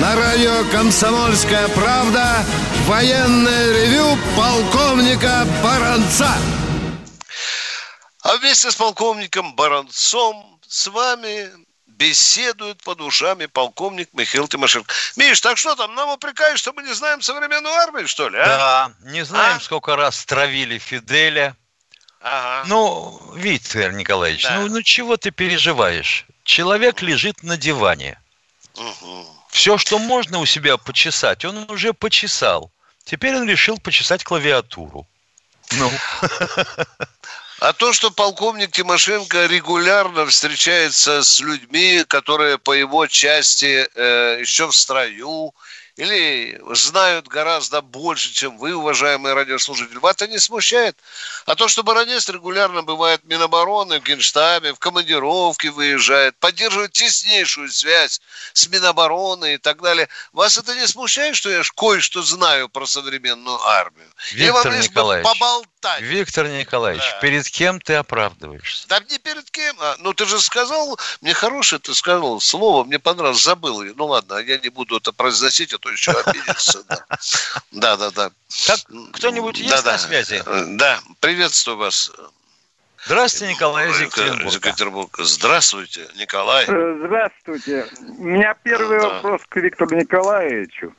На 0.00 0.16
радио 0.16 0.64
«Комсомольская 0.72 1.68
правда» 1.68 2.44
военное 2.86 3.72
ревю 3.72 4.16
полковника 4.34 5.46
Баранца. 5.62 6.30
А 8.28 8.36
вместе 8.36 8.70
с 8.70 8.76
полковником 8.76 9.54
Баранцом 9.54 10.60
с 10.68 10.86
вами 10.88 11.50
беседует 11.86 12.82
по 12.82 12.94
душами 12.94 13.46
полковник 13.46 14.10
Михаил 14.12 14.46
Тимошенко. 14.46 14.94
Миш, 15.16 15.40
так 15.40 15.56
что 15.56 15.74
там, 15.74 15.94
нам 15.94 16.10
упрекают, 16.10 16.58
что 16.58 16.74
мы 16.74 16.82
не 16.82 16.92
знаем 16.92 17.22
современную 17.22 17.74
армию, 17.74 18.06
что 18.06 18.28
ли? 18.28 18.38
А? 18.38 18.46
Да, 18.46 18.92
не 19.10 19.24
знаем, 19.24 19.56
а? 19.56 19.60
сколько 19.60 19.96
раз 19.96 20.26
травили 20.26 20.76
Фиделя. 20.76 21.56
Ага. 22.20 22.68
Ну, 22.68 23.32
Виктор 23.34 23.92
Николаевич, 23.92 24.42
да. 24.42 24.60
ну, 24.60 24.68
ну 24.68 24.82
чего 24.82 25.16
ты 25.16 25.30
переживаешь? 25.30 26.26
Человек 26.44 27.00
лежит 27.00 27.42
на 27.42 27.56
диване. 27.56 28.20
Угу. 28.74 29.26
Все, 29.48 29.78
что 29.78 29.98
можно 29.98 30.38
у 30.40 30.44
себя 30.44 30.76
почесать, 30.76 31.46
он 31.46 31.70
уже 31.70 31.94
почесал. 31.94 32.70
Теперь 33.04 33.36
он 33.36 33.48
решил 33.48 33.78
почесать 33.78 34.22
клавиатуру. 34.22 35.06
Ну. 35.70 35.90
А 37.60 37.72
то, 37.72 37.92
что 37.92 38.12
полковник 38.12 38.70
Тимошенко 38.70 39.46
регулярно 39.46 40.26
встречается 40.26 41.24
с 41.24 41.40
людьми, 41.40 42.04
которые 42.06 42.56
по 42.56 42.72
его 42.72 43.08
части 43.08 43.88
э, 43.94 44.38
еще 44.40 44.68
в 44.68 44.76
строю, 44.76 45.52
или 45.98 46.60
знают 46.76 47.26
гораздо 47.26 47.80
больше, 47.80 48.32
чем 48.32 48.56
вы, 48.58 48.72
уважаемые 48.72 49.34
радиослушатели, 49.34 49.98
вас 49.98 50.14
это 50.14 50.28
не 50.28 50.38
смущает? 50.38 50.96
А 51.44 51.56
то, 51.56 51.66
что 51.66 51.82
Баранец 51.82 52.28
регулярно 52.28 52.82
бывает 52.82 53.22
в 53.24 53.26
Минобороны, 53.26 53.98
в 53.98 54.04
Генштабе, 54.04 54.72
в 54.74 54.78
командировке 54.78 55.70
выезжает, 55.70 56.36
поддерживает 56.38 56.92
теснейшую 56.92 57.68
связь 57.70 58.20
с 58.52 58.68
Минобороны 58.68 59.54
и 59.54 59.58
так 59.58 59.82
далее, 59.82 60.08
вас 60.32 60.56
это 60.56 60.76
не 60.76 60.86
смущает, 60.86 61.34
что 61.34 61.50
я 61.50 61.62
кое-что 61.74 62.22
знаю 62.22 62.68
про 62.68 62.86
современную 62.86 63.60
армию? 63.60 64.08
Виктор 64.30 64.72
Николаевич, 64.78 65.28
поболтать. 65.28 65.77
Виктор 66.00 66.48
Николаевич, 66.48 67.02
да. 67.02 67.20
перед 67.20 67.48
кем 67.48 67.80
ты 67.80 67.94
оправдываешься? 67.94 68.88
Да 68.88 69.00
не 69.10 69.18
перед 69.18 69.50
кем. 69.50 69.76
А, 69.80 69.96
ну, 69.98 70.12
ты 70.12 70.26
же 70.26 70.40
сказал, 70.40 70.98
мне 71.20 71.34
хорошее 71.34 71.80
ты 71.80 71.94
сказал 71.94 72.40
слово, 72.40 72.84
мне 72.84 72.98
понравилось, 72.98 73.42
забыл. 73.42 73.82
Ну, 73.94 74.06
ладно, 74.06 74.38
я 74.38 74.58
не 74.58 74.68
буду 74.70 74.96
это 74.96 75.12
произносить, 75.12 75.72
а 75.72 75.78
то 75.78 75.90
еще 75.90 76.12
обидится. 76.12 76.84
Да, 77.70 77.96
да, 77.96 78.10
да. 78.10 78.30
Так, 78.66 78.80
кто-нибудь 79.12 79.58
есть 79.58 79.84
на 79.84 79.98
связи? 79.98 80.42
Да, 80.76 81.00
приветствую 81.20 81.76
вас. 81.76 82.10
Здравствуйте, 83.04 83.54
Николай 83.54 83.90
из 83.90 84.00
Екатеринбурга. 84.00 84.56
Екатеринбург. 84.56 85.18
Здравствуйте, 85.18 86.08
Николай. 86.16 86.64
Э, 86.66 86.96
здравствуйте. 87.06 87.86
У 88.18 88.24
меня 88.24 88.54
первый 88.62 89.00
да. 89.00 89.08
вопрос 89.08 89.42
к 89.48 89.56
Виктору 89.56 89.96
Николаевичу. 89.96 90.92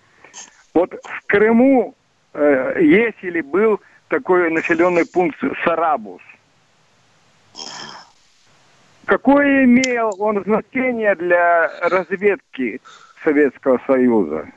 Вот 0.73 0.91
в 0.93 1.25
Крыму 1.27 1.95
э, 2.33 2.77
есть 2.81 3.17
или 3.21 3.41
был 3.41 3.81
такой 4.09 4.51
населенный 4.51 5.05
пункт 5.05 5.39
Сарабус? 5.63 6.21
Какое 9.05 9.63
имел 9.63 10.13
он 10.19 10.43
значение 10.43 11.15
для 11.15 11.67
разведки 11.81 12.81
Советского 13.23 13.81
Союза? 13.87 14.47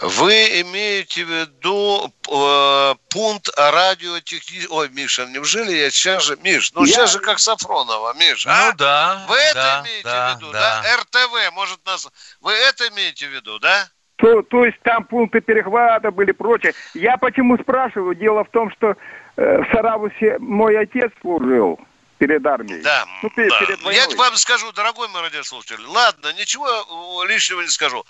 Вы 0.00 0.62
имеете 0.62 1.24
в 1.24 1.28
виду 1.28 2.12
э, 2.28 2.94
пункт 3.10 3.50
радиотехнический... 3.56 4.66
Ой, 4.68 4.88
Миша, 4.88 5.26
неужели 5.26 5.72
я 5.72 5.90
сейчас 5.90 6.24
же... 6.24 6.36
Миш, 6.42 6.72
ну 6.72 6.84
я... 6.84 6.92
сейчас 6.92 7.12
же 7.12 7.20
как 7.20 7.38
Сафронова, 7.38 8.14
Миш. 8.14 8.46
Ну 8.46 8.52
а? 8.52 8.72
да. 8.72 9.24
Вы 9.28 9.36
это 9.36 9.54
да, 9.54 9.82
имеете 9.84 10.02
да, 10.04 10.34
в 10.34 10.36
виду, 10.36 10.52
да. 10.52 10.82
да? 10.82 10.96
РТВ, 10.96 11.52
может 11.52 11.86
нас... 11.86 12.08
Вы 12.40 12.52
это 12.52 12.88
имеете 12.88 13.28
в 13.28 13.30
виду, 13.30 13.60
да? 13.60 13.88
То, 14.22 14.40
то 14.42 14.64
есть 14.64 14.78
там 14.82 15.02
пункты 15.02 15.40
перехвата 15.40 16.12
были 16.12 16.30
прочее. 16.30 16.74
Я 16.94 17.16
почему 17.16 17.58
спрашиваю? 17.58 18.14
Дело 18.14 18.44
в 18.44 18.50
том, 18.50 18.70
что 18.70 18.94
э, 19.36 19.62
в 19.62 19.66
Саравусе 19.72 20.38
мой 20.38 20.78
отец 20.78 21.10
служил 21.20 21.80
перед 22.18 22.46
армией. 22.46 22.82
Да, 22.82 23.04
ну, 23.20 23.30
перед, 23.30 23.50
да. 23.50 23.58
Перед 23.58 23.80
Я 23.80 24.16
вам 24.16 24.36
скажу, 24.36 24.70
дорогой 24.70 25.08
мой 25.08 25.22
радиослушатель, 25.22 25.84
ладно, 25.88 26.32
ничего 26.38 27.24
лишнего 27.24 27.62
не 27.62 27.68
скажу. 27.68 28.04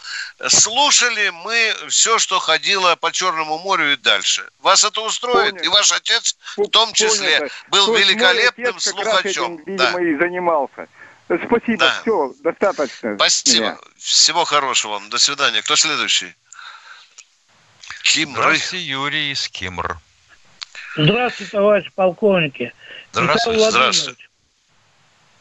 Слушали 0.48 1.30
мы 1.44 1.72
все, 1.88 2.18
что 2.18 2.38
ходило 2.40 2.94
по 2.96 3.10
Черному 3.10 3.56
морю 3.60 3.92
и 3.92 3.96
дальше. 3.96 4.46
Вас 4.60 4.84
это 4.84 5.00
устроит? 5.00 5.52
Понял. 5.52 5.64
И 5.64 5.68
ваш 5.68 5.92
отец 5.92 6.36
в 6.58 6.68
том 6.68 6.92
числе 6.92 7.38
Понято. 7.38 7.54
был 7.70 7.86
То 7.86 7.96
великолепным 7.96 8.78
слухачом. 8.80 9.54
Этим, 9.54 9.64
видимо, 9.64 9.92
да. 9.92 10.02
и 10.02 10.14
занимался. 10.16 10.88
Спасибо, 11.46 11.78
да. 11.78 12.00
все, 12.02 12.34
достаточно. 12.42 13.16
Спасибо. 13.16 13.64
Меня. 13.64 13.78
Всего 13.96 14.44
хорошего 14.44 14.92
вам. 14.92 15.10
До 15.10 15.18
свидания. 15.18 15.62
Кто 15.62 15.76
следующий? 15.76 16.34
Кимры. 18.02 18.42
Здравствуйте, 18.42 18.84
Юрий 18.84 19.32
из 19.32 19.48
Кимр. 19.48 19.98
Здравствуйте, 20.96 21.52
товарищ 21.52 21.90
полковники. 21.94 22.72
Здравствуйте, 23.12 23.58
Михаил 23.58 23.70
здравствуйте. 23.70 24.28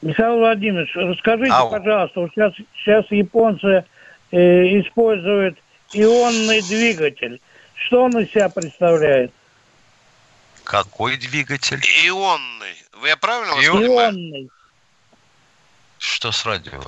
Михаил 0.02 0.38
Владимирович, 0.38 0.92
расскажите, 0.96 1.52
Ау. 1.52 1.70
пожалуйста, 1.70 2.22
вот 2.22 2.32
сейчас, 2.32 2.54
сейчас 2.76 3.06
японцы 3.12 3.86
э, 4.32 4.38
используют 4.80 5.60
ионный 5.94 6.62
двигатель. 6.62 7.40
Что 7.76 8.04
он 8.04 8.18
из 8.18 8.30
себя 8.32 8.50
представляет? 8.50 9.32
Какой 10.64 11.18
двигатель? 11.18 11.80
Ионный. 12.06 12.76
Вы 12.94 13.10
я 13.10 13.18
правильно 13.18 13.54
Ионный. 13.64 14.50
Что 16.02 16.32
с 16.32 16.46
радио? 16.48 16.82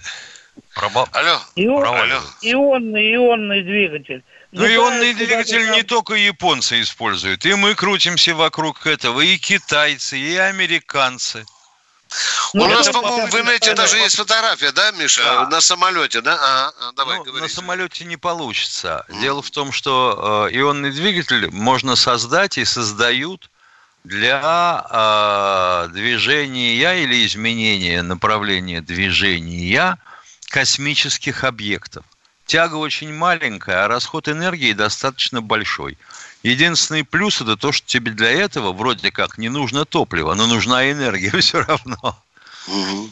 Проба... 0.73 1.07
Алло. 1.11 1.39
Ион... 1.55 1.85
Алло. 1.85 2.19
Ионный, 2.41 3.13
ионный 3.13 3.61
двигатель. 3.61 4.23
Ну, 4.51 4.65
ионный 4.65 5.13
двигатель 5.13 5.69
не 5.69 5.83
только 5.83 6.15
японцы 6.15 6.81
используют. 6.81 7.45
И 7.45 7.53
мы 7.53 7.75
крутимся 7.75 8.33
вокруг 8.33 8.87
этого, 8.87 9.21
и 9.21 9.37
китайцы, 9.37 10.17
и 10.17 10.35
американцы. 10.35 11.45
Ну, 12.55 12.63
У 12.63 12.67
нас, 12.67 12.89
по-моему, 12.89 13.27
в 13.27 13.35
инете 13.35 13.75
даже 13.75 13.97
есть 13.97 14.15
фотография, 14.15 14.71
да, 14.71 14.91
Миша, 14.93 15.23
да. 15.23 15.47
на 15.47 15.61
самолете, 15.61 16.21
да? 16.21 16.33
Ага, 16.33 16.73
а, 16.79 16.91
давай, 16.93 17.19
ну. 17.23 17.33
На 17.33 17.47
самолете 17.47 18.05
не 18.05 18.17
получится. 18.17 19.05
Mm. 19.09 19.21
Дело 19.21 19.41
в 19.43 19.51
том, 19.51 19.71
что 19.71 20.47
э, 20.51 20.57
ионный 20.57 20.91
двигатель 20.91 21.51
можно 21.51 21.95
создать 21.95 22.57
и 22.57 22.65
создают 22.65 23.49
для 24.03 24.85
э, 24.89 25.93
движения 25.93 27.03
или 27.03 27.25
изменения 27.25 28.01
направления 28.01 28.81
движения 28.81 29.97
космических 30.49 31.43
объектов. 31.43 32.05
Тяга 32.45 32.75
очень 32.75 33.13
маленькая, 33.13 33.85
а 33.85 33.87
расход 33.87 34.27
энергии 34.27 34.73
достаточно 34.73 35.41
большой. 35.41 35.97
Единственный 36.43 37.05
плюс 37.05 37.39
это 37.39 37.55
то, 37.55 37.71
что 37.71 37.87
тебе 37.87 38.11
для 38.11 38.29
этого 38.29 38.73
вроде 38.73 39.11
как 39.11 39.37
не 39.37 39.47
нужно 39.47 39.85
топливо, 39.85 40.33
но 40.33 40.45
нужна 40.45 40.91
энергия 40.91 41.31
все 41.39 41.61
равно. 41.61 42.21
Угу. 42.67 43.09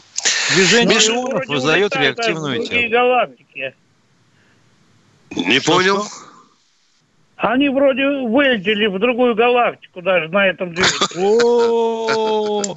Движение 0.55 0.95
Миша, 0.95 1.13
ионов 1.13 1.47
выдает 1.47 1.95
реактивную 1.95 2.65
тягу. 2.65 2.81
Не 5.31 5.61
понял. 5.61 6.03
Что? 6.03 6.30
Они 7.41 7.69
вроде 7.69 8.05
вылетели 8.05 8.85
в 8.85 8.99
другую 8.99 9.33
галактику 9.33 10.03
даже 10.03 10.29
на 10.29 10.45
этом 10.45 10.75
двигателе. 10.75 11.21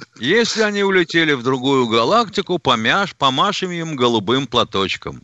Если 0.19 0.63
они 0.63 0.81
улетели 0.81 1.33
в 1.33 1.43
другую 1.43 1.87
галактику, 1.87 2.57
помяш, 2.57 3.15
помашем 3.15 3.69
им 3.69 3.95
голубым 3.95 4.47
платочком. 4.47 5.21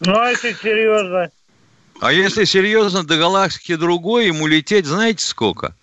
Ну, 0.00 0.16
а 0.16 0.30
если 0.30 0.52
серьезно? 0.52 1.30
А 2.00 2.12
если 2.12 2.44
серьезно, 2.44 3.04
до 3.04 3.16
галактики 3.16 3.74
другой, 3.74 4.26
ему 4.26 4.46
лететь 4.46 4.86
знаете 4.86 5.24
сколько? 5.24 5.74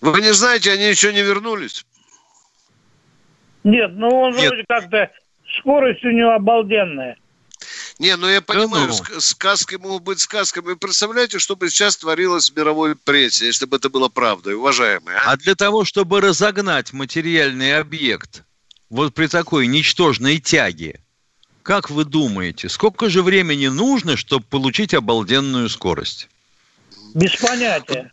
Вы 0.00 0.20
не 0.22 0.32
знаете, 0.32 0.72
они 0.72 0.88
еще 0.88 1.12
не 1.12 1.22
вернулись? 1.22 1.84
Нет, 3.62 3.92
ну 3.94 4.08
он 4.08 4.34
Нет. 4.34 4.48
вроде 4.48 4.64
как-то 4.66 5.10
скорость 5.58 6.04
у 6.04 6.10
него 6.10 6.30
обалденная. 6.32 7.16
Не, 8.00 8.16
ну 8.16 8.30
я 8.30 8.40
понимаю, 8.40 8.88
да 8.88 9.04
ну. 9.12 9.20
сказки 9.20 9.74
могут 9.74 10.04
быть 10.04 10.20
сказками. 10.20 10.72
Представляете, 10.72 11.38
что 11.38 11.54
бы 11.54 11.68
сейчас 11.68 11.98
творилось 11.98 12.50
в 12.50 12.56
мировой 12.56 12.96
прессе, 12.96 13.44
если 13.44 13.66
бы 13.66 13.76
это 13.76 13.90
было 13.90 14.08
правдой, 14.08 14.54
уважаемые? 14.54 15.18
А? 15.18 15.32
а 15.32 15.36
для 15.36 15.54
того, 15.54 15.84
чтобы 15.84 16.22
разогнать 16.22 16.94
материальный 16.94 17.76
объект 17.76 18.44
вот 18.88 19.12
при 19.12 19.26
такой 19.26 19.66
ничтожной 19.66 20.38
тяге, 20.38 20.98
как 21.62 21.90
вы 21.90 22.06
думаете, 22.06 22.70
сколько 22.70 23.10
же 23.10 23.22
времени 23.22 23.66
нужно, 23.66 24.16
чтобы 24.16 24.46
получить 24.46 24.94
обалденную 24.94 25.68
скорость? 25.68 26.30
Без 27.14 27.36
понятия. 27.36 28.12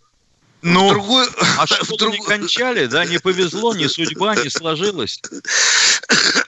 Ну, 0.62 0.89
другой... 0.89 1.28
а 1.58 1.67
что 1.67 1.98
друг... 1.98 2.13
не 2.13 2.20
кончали, 2.20 2.88
да, 2.88 3.06
не 3.06 3.20
повезло, 3.20 3.76
ни 3.76 3.88
судьба 3.88 4.36
не 4.36 4.50
сложилась. 4.50 5.22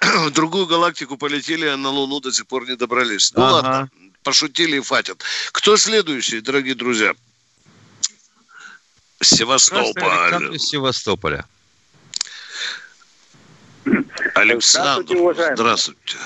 В 0.01 0.31
другую 0.31 0.65
галактику 0.65 1.17
полетели, 1.17 1.67
а 1.67 1.77
на 1.77 1.89
Луну 1.89 2.19
до 2.19 2.31
сих 2.31 2.47
пор 2.47 2.67
не 2.67 2.75
добрались. 2.75 3.33
Ну 3.33 3.43
ага. 3.43 3.53
ладно, 3.53 3.89
пошутили 4.23 4.77
и 4.77 4.81
фатят. 4.81 5.23
Кто 5.51 5.77
следующий, 5.77 6.41
дорогие 6.41 6.75
друзья? 6.75 7.13
Севастополь. 9.21 10.55
Из 10.55 10.63
Севастополя. 10.63 11.45
Александр, 14.35 15.03
здравствуйте, 15.05 15.55
здравствуйте. 15.55 16.17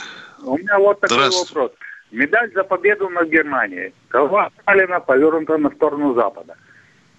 У 0.41 0.58
меня 0.58 0.78
вот 0.80 1.00
такой 1.00 1.30
вопрос. 1.30 1.72
Медаль 2.12 2.52
за 2.54 2.63
победу 2.63 3.10
над 3.10 3.30
Германией. 3.30 3.93
Голова 4.10 4.52
Сталина 4.62 5.00
повернута 5.00 5.58
на 5.58 5.72
сторону 5.72 6.13
Запада. 6.13 6.56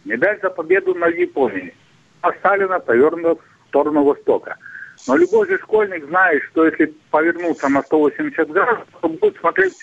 Медаль 0.05 0.39
за 0.43 0.51
победу 0.51 0.95
над 0.95 1.15
Японией. 1.15 1.75
А 2.21 2.33
Сталина 2.33 2.79
повернута 2.81 3.41
в 3.41 3.69
сторону 3.69 4.05
Востока. 4.05 4.57
Но 5.07 5.17
любой 5.17 5.49
же 5.49 5.59
школьник 5.59 6.07
знает, 6.07 6.43
что 6.51 6.65
если 6.67 6.95
повернуться 7.11 7.69
на 7.69 7.83
180 7.83 8.51
градусов, 8.51 8.89
то 9.01 9.09
будет 9.09 9.37
смотреть, 9.39 9.75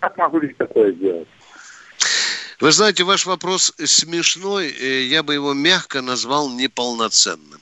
как 0.00 0.16
могу 0.16 0.40
ли 0.40 0.52
такое 0.54 0.92
сделать. 0.92 1.28
Вы 2.60 2.72
знаете, 2.72 3.04
ваш 3.04 3.26
вопрос 3.26 3.72
смешной, 3.78 4.68
я 4.68 5.22
бы 5.22 5.34
его 5.34 5.52
мягко 5.52 6.02
назвал 6.02 6.50
неполноценным. 6.50 7.60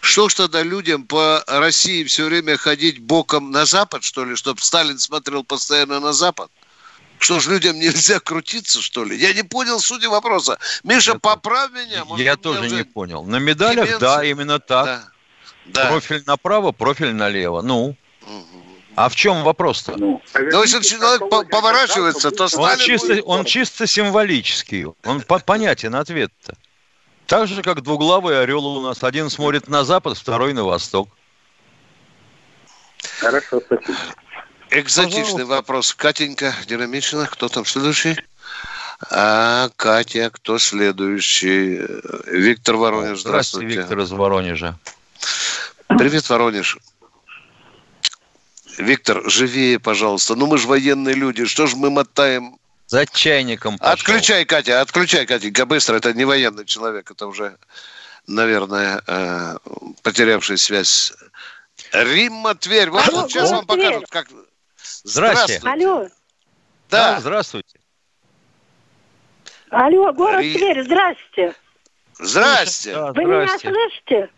Что 0.00 0.28
ж 0.28 0.34
тогда 0.34 0.62
людям 0.62 1.06
по 1.06 1.44
России 1.46 2.04
все 2.04 2.24
время 2.26 2.56
ходить 2.56 2.98
боком 2.98 3.50
на 3.52 3.64
Запад, 3.64 4.02
что 4.02 4.24
ли, 4.24 4.34
чтобы 4.34 4.60
Сталин 4.60 4.98
смотрел 4.98 5.44
постоянно 5.44 6.00
на 6.00 6.12
Запад? 6.12 6.50
Что 7.22 7.38
ж, 7.38 7.46
людям 7.46 7.78
нельзя 7.78 8.18
крутиться, 8.18 8.82
что 8.82 9.04
ли? 9.04 9.16
Я 9.16 9.32
не 9.32 9.44
понял 9.44 9.78
сути 9.78 10.06
вопроса. 10.06 10.58
Миша, 10.82 11.12
я 11.12 11.18
поправь 11.20 11.70
меня. 11.70 12.04
Может, 12.04 12.24
я 12.24 12.34
тоже 12.34 12.66
уже... 12.66 12.74
не 12.74 12.82
понял. 12.82 13.22
На 13.22 13.36
медалях, 13.38 13.86
Деменция? 13.86 14.00
да, 14.00 14.24
именно 14.24 14.58
так. 14.58 14.86
Да. 14.86 15.04
Да. 15.66 15.90
Профиль 15.90 16.24
направо, 16.26 16.72
профиль 16.72 17.14
налево. 17.14 17.62
Ну. 17.62 17.96
А 18.96 19.08
в 19.08 19.14
чем 19.14 19.44
вопрос-то? 19.44 19.96
Ну, 19.96 20.20
ну 20.34 20.62
если 20.62 20.80
человек 20.80 21.30
поворачивается, 21.48 22.32
то 22.32 22.48
он 22.56 22.76
чисто, 22.78 23.22
он 23.22 23.44
чисто 23.44 23.86
символический. 23.86 24.86
Он 25.04 25.22
понятен 25.22 25.94
ответ-то. 25.94 26.56
Так 27.26 27.46
же, 27.46 27.62
как 27.62 27.82
двуглавый 27.82 28.42
орел 28.42 28.66
у 28.66 28.82
нас. 28.82 29.04
Один 29.04 29.30
смотрит 29.30 29.68
на 29.68 29.84
запад, 29.84 30.18
второй 30.18 30.54
на 30.54 30.64
восток. 30.64 31.08
Хорошо, 33.20 33.60
спасибо. 33.64 33.96
Экзотичный 34.74 35.22
Пожалуйста. 35.22 35.46
вопрос. 35.46 35.94
Катенька 35.94 36.54
Динамичина, 36.66 37.26
кто 37.26 37.48
там 37.48 37.66
следующий? 37.66 38.16
А, 39.10 39.68
Катя, 39.76 40.30
кто 40.30 40.58
следующий? 40.58 41.82
Виктор 42.26 42.76
Воронеж, 42.76 43.20
здравствуйте. 43.20 43.68
Здравствуйте, 43.68 43.76
Виктор 43.76 43.98
из 43.98 44.10
Воронежа. 44.12 44.78
Привет, 45.88 46.28
Воронеж. 46.30 46.78
Виктор, 48.78 49.28
живее, 49.30 49.78
пожалуйста. 49.78 50.36
Ну, 50.36 50.46
мы 50.46 50.56
же 50.56 50.66
военные 50.66 51.14
люди. 51.14 51.44
Что 51.44 51.66
ж 51.66 51.74
мы 51.74 51.90
мотаем 51.90 52.56
за 52.86 53.04
чайником 53.06 53.76
пошел. 53.76 53.92
Отключай, 53.92 54.46
Катя, 54.46 54.80
отключай, 54.80 55.26
Катенька, 55.26 55.66
быстро. 55.66 55.96
Это 55.96 56.14
не 56.14 56.24
военный 56.24 56.64
человек, 56.64 57.10
это 57.10 57.26
уже, 57.26 57.56
наверное, 58.26 59.02
э, 59.06 59.56
потерявший 60.02 60.56
связь. 60.56 61.12
Римма, 61.92 62.54
Тверь. 62.54 62.88
Вот 62.88 63.04
сейчас 63.30 63.50
вам 63.50 63.66
покажут, 63.66 64.06
как... 64.08 64.28
Здрасте. 65.04 65.60
Алло. 65.64 66.08
Да. 66.90 67.14
да. 67.14 67.20
Здравствуйте. 67.20 67.78
Алло, 69.70 70.12
город 70.12 70.40
Ри... 70.40 70.54
Тверь, 70.54 70.84
здрасте. 70.84 71.54
Здрасте. 72.18 72.92
Да, 72.92 73.12
Вы 73.12 73.24
меня 73.24 73.58
слышите? 73.58 74.30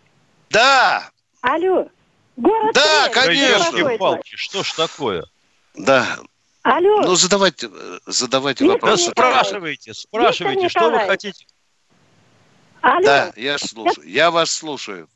Да. 0.51 1.11
Алло. 1.41 1.89
Город 2.37 2.75
да, 2.75 3.09
Тверь. 3.09 3.15
конечно. 3.15 3.99
Палки, 3.99 4.37
что 4.37 4.63
ж 4.63 4.73
такое? 4.73 5.25
Да. 5.75 6.19
Алло. 6.63 7.03
Ну, 7.03 7.15
задавайте, 7.17 7.69
задавайте 8.07 8.65
Виктор 8.65 8.81
вопрос. 8.81 9.07
Спрашивайте, 9.07 9.93
спрашивайте, 9.93 10.69
что 10.69 10.91
вы 10.91 11.01
хотите. 11.01 11.47
Алло. 12.81 13.03
Да, 13.03 13.33
я 13.37 13.59
слушаю. 13.59 14.09
Я 14.09 14.31
вас 14.31 14.51
слушаю. 14.51 15.09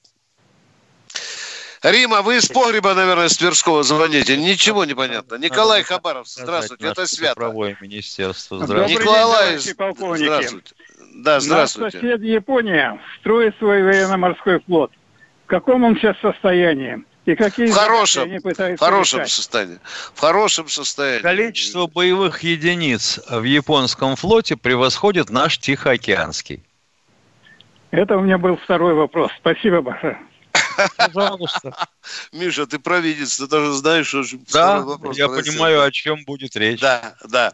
Рима, 1.82 2.22
вы 2.22 2.38
из 2.38 2.46
погреба, 2.48 2.94
наверное, 2.94 3.28
с 3.28 3.36
Тверского 3.36 3.82
звоните. 3.82 4.36
Ничего 4.36 4.84
не 4.84 4.94
понятно. 4.94 5.36
Николай 5.36 5.82
Хабаров, 5.82 6.28
здравствуйте, 6.28 6.88
это 6.88 7.06
свято. 7.06 7.36
Правое 7.36 7.76
министерство, 7.80 8.58
здравствуйте. 8.58 9.02
Николай, 9.02 9.58
здравствуйте. 9.58 10.74
Да, 11.14 11.40
здравствуйте. 11.40 11.96
Наш 11.98 12.04
сосед 12.04 12.22
Япония 12.22 13.00
строит 13.20 13.56
свой 13.58 13.82
военно-морской 13.82 14.60
флот. 14.60 14.92
В 15.44 15.48
каком 15.48 15.84
он 15.84 15.96
сейчас 15.96 16.16
состоянии? 16.20 17.04
И 17.26 17.34
какие 17.34 17.66
в 17.66 17.74
хорошем, 17.74 18.30
в 18.30 18.78
хорошем 18.78 19.26
состоянии. 19.26 19.78
В 20.14 20.20
хорошем 20.20 20.68
состоянии. 20.68 21.20
Количество 21.20 21.86
боевых 21.86 22.42
единиц 22.42 23.20
в 23.28 23.42
японском 23.42 24.16
флоте 24.16 24.56
превосходит 24.56 25.28
наш 25.28 25.58
Тихоокеанский. 25.58 26.62
Это 27.90 28.16
у 28.16 28.20
меня 28.20 28.38
был 28.38 28.56
второй 28.56 28.94
вопрос. 28.94 29.30
Спасибо 29.38 29.82
большое. 29.82 30.18
Пожалуйста. 30.96 31.88
Миша, 32.32 32.66
ты 32.66 32.78
провидец, 32.78 33.36
ты 33.36 33.46
даже 33.46 33.72
знаешь, 33.74 34.06
что 34.06 34.24
да, 34.52 34.80
вопрос. 34.80 35.16
Я 35.16 35.28
понимаю, 35.28 35.82
о 35.82 35.90
чем 35.90 36.24
будет 36.24 36.56
речь. 36.56 36.80
Да, 36.80 37.16
да. 37.24 37.52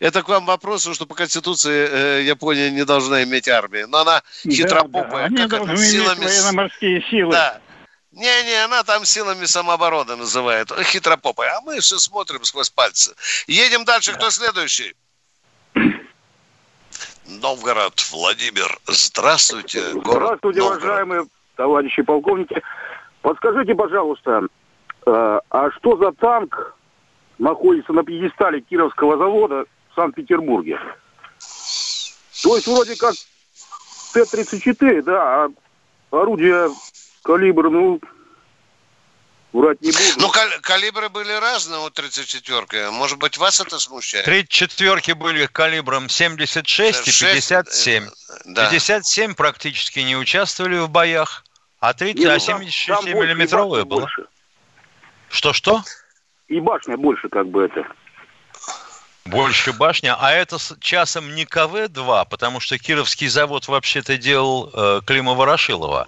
Это 0.00 0.22
к 0.22 0.28
вам 0.28 0.46
вопрос, 0.46 0.88
что 0.92 1.06
по 1.06 1.14
Конституции 1.14 1.88
э, 1.90 2.22
Япония 2.24 2.70
не 2.70 2.84
должна 2.84 3.22
иметь 3.22 3.48
армии. 3.48 3.84
Но 3.88 3.98
она 3.98 4.22
хитропопая. 4.42 5.28
Да, 5.28 5.36
да. 5.36 5.42
Они 5.42 5.46
должны 5.46 5.76
силами... 5.76 6.18
иметь 6.18 6.28
военно-морские 6.28 7.04
силы. 7.10 7.32
Да. 7.32 7.60
Не-не, 8.12 8.64
она 8.64 8.82
там 8.84 9.04
силами 9.04 9.44
самообороны 9.44 10.16
называет. 10.16 10.72
Хитропопая. 10.82 11.58
А 11.58 11.60
мы 11.60 11.78
все 11.80 11.98
смотрим 11.98 12.42
сквозь 12.44 12.70
пальцы. 12.70 13.14
Едем 13.46 13.84
дальше. 13.84 14.12
Да. 14.12 14.18
Кто 14.18 14.30
следующий? 14.30 14.94
Новгород, 17.26 18.00
Владимир. 18.10 18.78
Здравствуйте. 18.86 19.92
Город 19.92 20.38
Здравствуйте, 20.40 20.60
Новгород. 20.60 20.82
уважаемые 20.82 21.26
товарищи 21.58 22.02
полковники. 22.02 22.62
Подскажите, 23.20 23.74
пожалуйста, 23.74 24.42
э, 25.06 25.40
а 25.50 25.70
что 25.72 25.96
за 25.96 26.12
танк 26.12 26.76
находится 27.38 27.92
на 27.92 28.04
пьедестале 28.04 28.60
Кировского 28.60 29.18
завода 29.18 29.64
в 29.90 29.94
Санкт-Петербурге? 29.96 30.78
То 32.42 32.54
есть 32.54 32.68
вроде 32.68 32.96
как 32.96 33.14
Т-34, 34.14 35.02
да, 35.02 35.44
а 35.44 35.48
орудие 36.12 36.70
калибр, 37.24 37.70
ну, 37.70 38.00
врать 39.52 39.82
не 39.82 39.90
буду. 39.90 40.20
Ну, 40.20 40.28
кал- 40.30 40.60
калибры 40.62 41.08
были 41.08 41.32
разные 41.32 41.80
у 41.80 41.88
34-ки. 41.88 42.90
Может 42.92 43.18
быть, 43.18 43.36
вас 43.36 43.60
это 43.60 43.80
смущает? 43.80 44.28
34-ки 44.28 45.12
были 45.12 45.46
калибром 45.46 46.08
76 46.08 47.04
6, 47.04 47.08
и 47.08 47.24
57. 47.24 48.04
Э, 48.04 48.08
да. 48.46 48.70
57 48.70 49.34
практически 49.34 49.98
не 49.98 50.16
участвовали 50.16 50.78
в 50.78 50.88
боях, 50.88 51.44
а 51.80 51.94
30, 51.94 52.18
не, 52.18 52.26
ну, 52.26 52.32
а 52.32 52.36
77-миллиметровая 52.36 53.84
была. 53.84 54.08
Что-что? 55.30 55.82
И 56.48 56.60
башня 56.60 56.96
больше 56.96 57.28
как 57.28 57.48
бы 57.48 57.64
это. 57.64 57.86
Больше 59.26 59.74
башня, 59.74 60.16
а 60.18 60.32
это 60.32 60.56
часом 60.80 61.34
не 61.34 61.44
КВ-2, 61.44 62.26
потому 62.30 62.60
что 62.60 62.78
Кировский 62.78 63.28
завод 63.28 63.68
вообще-то 63.68 64.16
делал 64.16 64.70
э, 64.72 65.00
Клима-Ворошилова. 65.04 66.06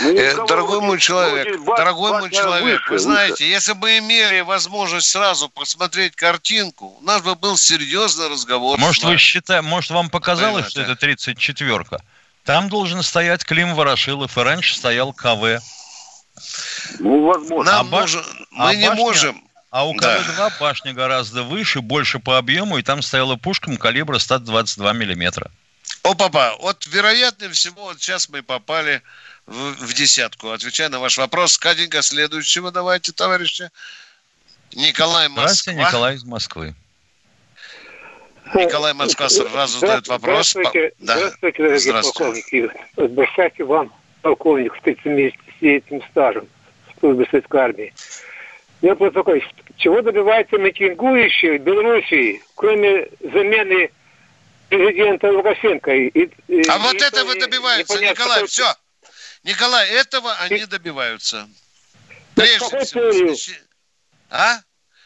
Ну, 0.00 0.16
э, 0.16 0.46
дорогой 0.46 0.80
мой 0.80 0.98
человек, 0.98 1.62
дорогой 1.64 2.20
мой 2.20 2.30
человек, 2.30 2.80
выше, 2.80 2.92
вы 2.92 2.98
знаете, 2.98 3.32
выше. 3.32 3.44
если 3.44 3.72
бы 3.74 3.98
имели 3.98 4.40
возможность 4.40 5.08
сразу 5.08 5.48
посмотреть 5.48 6.14
картинку, 6.16 6.96
у 7.00 7.04
нас 7.04 7.20
бы 7.20 7.34
был 7.34 7.56
серьезный 7.56 8.28
разговор. 8.30 8.78
Может, 8.78 9.04
вы 9.04 9.18
считаете, 9.18 9.66
может, 9.66 9.90
вам 9.90 10.08
показалось, 10.08 10.72
Понимаете? 10.72 10.94
что 10.94 11.06
это 11.06 11.52
34-ка? 11.52 12.00
Там 12.48 12.70
должен 12.70 13.02
стоять 13.02 13.44
Клим 13.44 13.74
Ворошилов, 13.74 14.38
и 14.38 14.40
раньше 14.40 14.74
стоял 14.74 15.12
КВ. 15.12 15.60
Ну, 16.98 17.26
возможно. 17.26 17.72
Нам 17.72 17.80
а 17.80 17.90
можем, 17.90 18.24
мы 18.52 18.70
а 18.70 18.74
не 18.74 18.88
башня, 18.88 19.04
можем. 19.04 19.48
А 19.68 19.86
у 19.86 19.92
КВ-2 19.92 20.34
да. 20.34 20.50
башня 20.58 20.94
гораздо 20.94 21.42
выше, 21.42 21.82
больше 21.82 22.20
по 22.20 22.38
объему, 22.38 22.78
и 22.78 22.82
там 22.82 23.02
стояла 23.02 23.36
пушка 23.36 23.76
калибра 23.76 24.16
122 24.16 24.94
миллиметра. 24.94 25.50
О, 26.04 26.14
папа, 26.14 26.56
вот 26.62 26.86
вероятнее 26.86 27.50
всего, 27.50 27.82
вот 27.82 28.00
сейчас 28.00 28.30
мы 28.30 28.42
попали 28.42 29.02
в, 29.44 29.84
в 29.84 29.92
десятку. 29.92 30.50
Отвечая 30.50 30.88
на 30.88 31.00
ваш 31.00 31.18
вопрос, 31.18 31.58
Катенька, 31.58 32.00
следующего 32.00 32.72
давайте, 32.72 33.12
товарищи. 33.12 33.70
Николай 34.72 35.28
Москва. 35.28 35.48
Здравствуйте, 35.48 35.80
Николай 35.80 36.14
из 36.14 36.24
Москвы. 36.24 36.74
Николай 38.54 38.94
Москва 38.94 39.28
сразу 39.28 39.78
задает 39.78 40.08
вопрос. 40.08 40.50
Здравствуйте, 40.50 40.92
да. 40.98 41.16
здравствуйте, 41.16 41.62
дорогие 41.62 41.78
здравствуйте. 41.78 42.68
полковники. 42.96 43.14
Большайте 43.14 43.64
вам, 43.64 43.92
полковник, 44.22 44.74
с 44.74 44.86
30-летним 44.86 46.02
стажем 46.10 46.48
службы 47.00 47.26
советской 47.30 47.60
армии. 47.60 47.94
Я 48.80 48.94
просто 48.94 49.20
такой, 49.20 49.44
чего 49.76 50.02
добиваются 50.02 50.56
митингующие 50.56 51.58
в 51.58 51.62
Белоруссии, 51.62 52.42
кроме 52.54 53.08
замены 53.20 53.90
президента 54.68 55.32
Лукашенко? 55.32 55.90
И, 55.92 56.08
и, 56.08 56.68
а 56.68 56.78
вот 56.78 56.96
это 57.00 57.24
вы 57.24 57.38
добиваются, 57.38 58.00
Николай, 58.00 58.46
все. 58.46 58.72
Николай, 59.44 59.88
этого 59.90 60.32
они 60.40 60.64
добиваются. 60.66 61.48
Прежде 62.34 62.84
всего. 62.84 63.56
А? 64.30 64.58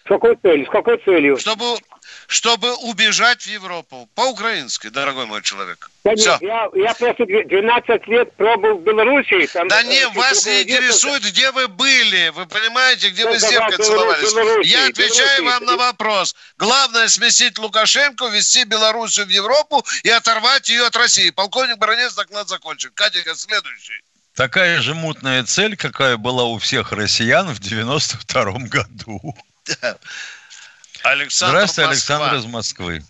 С 0.05 0.09
какой 0.09 0.37
целью? 0.37 0.67
С 0.67 0.71
какой 0.71 0.99
целью? 0.99 1.39
Чтобы 1.39 1.79
чтобы 2.27 2.75
убежать 2.75 3.43
в 3.43 3.47
Европу. 3.47 4.09
По-украински, 4.15 4.89
дорогой 4.89 5.27
мой 5.27 5.43
человек. 5.43 5.91
Да 6.05 6.17
Все. 6.17 6.33
Нет, 6.33 6.43
я, 6.43 6.71
я 6.75 6.95
просто 6.95 7.27
12 7.27 8.09
лет 8.09 8.33
пробыл 8.37 8.79
в 8.79 8.83
Беларуси. 8.83 9.47
Там, 9.53 9.69
да 9.69 9.83
не, 9.83 10.07
вас 10.09 10.47
не 10.47 10.63
интересует, 10.63 11.23
где 11.23 11.51
вы 11.53 11.69
были. 11.69 12.31
Вы 12.31 12.47
понимаете, 12.47 13.11
где 13.11 13.27
вы 13.27 13.39
с 13.39 13.49
девкой 13.49 13.77
целовались. 13.77 14.33
Беларуси, 14.33 14.69
я 14.69 14.87
отвечаю 14.87 15.43
Беларуси. 15.43 15.61
вам 15.61 15.65
на 15.65 15.77
вопрос. 15.77 16.35
Главное 16.59 17.09
сместить 17.09 17.59
Лукашенко, 17.59 18.27
ввести 18.29 18.65
Белоруссию 18.65 19.27
в 19.27 19.31
Европу 19.31 19.85
и 20.03 20.09
оторвать 20.09 20.69
ее 20.69 20.87
от 20.87 20.97
России. 20.97 21.31
Полковник 21.31 21.79
Баранец 21.79 22.15
доклад 22.15 22.49
закончен. 22.49 22.91
Катенька, 22.95 23.35
следующий. 23.35 24.03
Такая 24.35 24.81
же 24.81 24.95
мутная 24.95 25.45
цель, 25.45 25.77
какая 25.77 26.17
была 26.17 26.45
у 26.45 26.59
всех 26.59 26.93
россиян 26.93 27.49
в 27.49 27.61
92 27.61 28.53
году. 28.71 29.37
Александр 31.05 31.57
Здравствуйте, 31.57 31.89
Москва. 31.89 31.89
Александр 31.89 32.35
из 32.37 32.47
Москвы. 32.47 33.03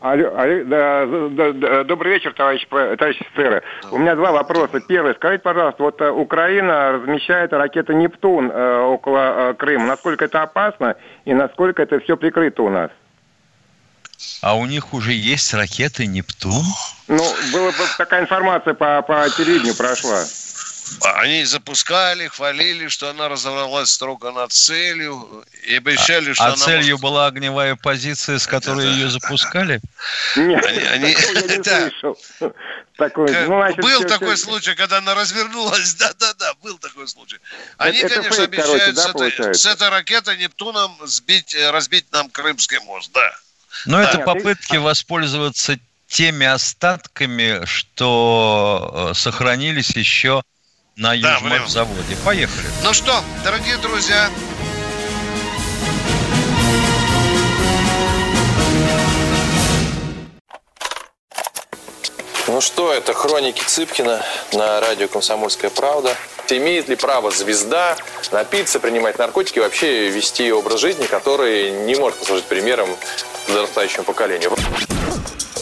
Алло, 0.00 0.36
алло, 0.36 0.64
да, 0.64 1.06
да, 1.06 1.52
да, 1.52 1.84
добрый 1.84 2.12
вечер, 2.12 2.34
товарищ, 2.34 2.66
товарищ 2.68 3.18
офицеры. 3.22 3.62
Да. 3.82 3.88
У 3.90 3.96
меня 3.96 4.14
два 4.14 4.32
вопроса. 4.32 4.80
Первый, 4.80 5.14
скажите, 5.14 5.42
пожалуйста, 5.42 5.82
вот 5.82 5.98
э, 6.02 6.10
Украина 6.10 6.92
размещает 6.92 7.54
ракеты 7.54 7.94
«Нептун» 7.94 8.50
э, 8.50 8.80
около 8.80 9.52
э, 9.52 9.54
Крыма. 9.54 9.86
Насколько 9.86 10.26
это 10.26 10.42
опасно 10.42 10.96
и 11.24 11.32
насколько 11.32 11.80
это 11.82 12.00
все 12.00 12.18
прикрыто 12.18 12.64
у 12.64 12.68
нас? 12.68 12.90
А 14.42 14.56
у 14.56 14.66
них 14.66 14.92
уже 14.92 15.12
есть 15.12 15.54
ракеты 15.54 16.06
«Нептун»? 16.06 16.64
Ну, 17.08 17.24
была 17.54 17.72
такая 17.96 18.22
информация 18.22 18.74
по, 18.74 19.00
по 19.00 19.26
телевидению 19.30 19.74
прошла. 19.74 20.22
Они 21.02 21.44
запускали, 21.44 22.28
хвалили, 22.28 22.88
что 22.88 23.10
она 23.10 23.28
разорвалась 23.28 23.90
строго 23.90 24.32
над 24.32 24.52
целью 24.52 25.44
и 25.66 25.76
обещали, 25.76 26.30
а, 26.30 26.34
что 26.34 26.44
а 26.44 26.46
она... 26.48 26.56
целью 26.56 26.94
может... 26.94 27.02
была 27.02 27.26
огневая 27.26 27.76
позиция, 27.76 28.38
с 28.38 28.46
которой 28.46 28.86
ее 28.86 29.08
запускали? 29.08 29.80
Нет, 30.36 30.64
они, 30.64 30.78
они... 30.78 31.10
я 31.10 31.48
не 31.56 32.52
Такой, 32.96 33.26
ну, 33.26 33.46
значит, 33.46 33.80
был 33.80 33.98
все, 33.98 34.08
такой 34.08 34.36
все... 34.36 34.44
случай, 34.44 34.74
когда 34.76 34.98
она 34.98 35.14
развернулась. 35.14 35.94
Да-да-да, 35.98 36.54
был 36.62 36.78
такой 36.78 37.08
случай. 37.08 37.38
Они, 37.76 37.98
это, 37.98 38.14
конечно, 38.14 38.28
это 38.28 38.36
фейк, 38.36 38.48
обещают 38.48 38.82
короче, 38.82 38.92
да, 38.92 39.02
с, 39.02 39.08
этой, 39.08 39.54
с 39.54 39.66
этой 39.66 39.88
ракетой 39.88 40.36
Нептуном 40.36 40.96
сбить, 41.04 41.54
э, 41.56 41.70
разбить 41.70 42.12
нам 42.12 42.30
Крымский 42.30 42.78
мост, 42.80 43.10
да. 43.12 43.32
Но 43.86 43.96
да. 43.96 44.08
это 44.08 44.18
попытки 44.18 44.76
воспользоваться 44.76 45.76
теми 46.06 46.46
остатками, 46.46 47.64
что 47.64 49.10
э, 49.10 49.14
сохранились 49.14 49.90
еще 49.96 50.44
на 50.96 51.14
южном 51.14 51.68
заводе. 51.68 52.16
Поехали. 52.24 52.66
Ну 52.82 52.92
что, 52.92 53.22
дорогие 53.44 53.76
друзья, 53.78 54.30
Ну 62.46 62.60
что, 62.60 62.92
это 62.92 63.14
хроники 63.14 63.62
Цыпкина 63.64 64.24
на 64.52 64.80
радио 64.80 65.08
«Комсомольская 65.08 65.70
правда». 65.70 66.14
Имеет 66.50 66.88
ли 66.88 66.94
право 66.94 67.30
звезда 67.30 67.96
напиться, 68.30 68.78
принимать 68.78 69.18
наркотики 69.18 69.58
и 69.58 69.60
вообще 69.60 70.10
вести 70.10 70.52
образ 70.52 70.78
жизни, 70.78 71.06
который 71.06 71.70
не 71.70 71.96
может 71.96 72.18
послужить 72.18 72.44
примером 72.44 72.88
подрастающему 73.48 74.04
поколению? 74.04 74.52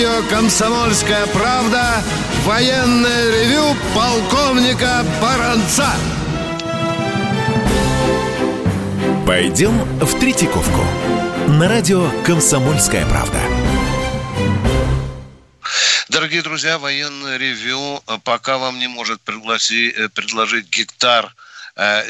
Радио 0.00 0.26
«Комсомольская 0.30 1.26
правда» 1.26 2.02
военное 2.46 3.30
ревю 3.32 3.76
полковника 3.94 5.04
Баранца. 5.20 5.90
Пойдем 9.26 9.72
в 10.00 10.18
Третьяковку. 10.18 10.80
На 11.48 11.68
радио 11.68 12.10
«Комсомольская 12.24 13.04
правда». 13.04 13.38
Дорогие 16.08 16.40
друзья, 16.40 16.78
военное 16.78 17.36
ревю 17.36 18.02
пока 18.24 18.56
вам 18.56 18.78
не 18.78 18.88
может 18.88 19.20
пригласи, 19.20 19.90
э, 19.90 20.08
предложить 20.08 20.70
гектар– 20.70 21.34
Э, 21.49 21.49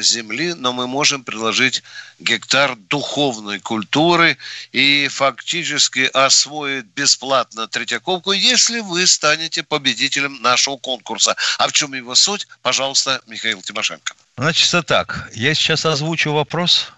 земли, 0.00 0.54
но 0.54 0.72
мы 0.72 0.86
можем 0.86 1.24
предложить 1.24 1.82
гектар 2.18 2.76
духовной 2.76 3.60
культуры 3.60 4.36
и 4.72 5.08
фактически 5.08 6.10
освоить 6.12 6.86
бесплатно 6.96 7.68
Третьяковку, 7.68 8.32
если 8.32 8.80
вы 8.80 9.06
станете 9.06 9.62
победителем 9.62 10.40
нашего 10.42 10.76
конкурса. 10.76 11.36
А 11.58 11.68
в 11.68 11.72
чем 11.72 11.94
его 11.94 12.14
суть? 12.14 12.48
Пожалуйста, 12.62 13.20
Михаил 13.26 13.62
Тимошенко. 13.62 14.14
Значит, 14.36 14.86
так, 14.86 15.30
я 15.34 15.54
сейчас 15.54 15.84
озвучу 15.84 16.32
вопрос, 16.32 16.92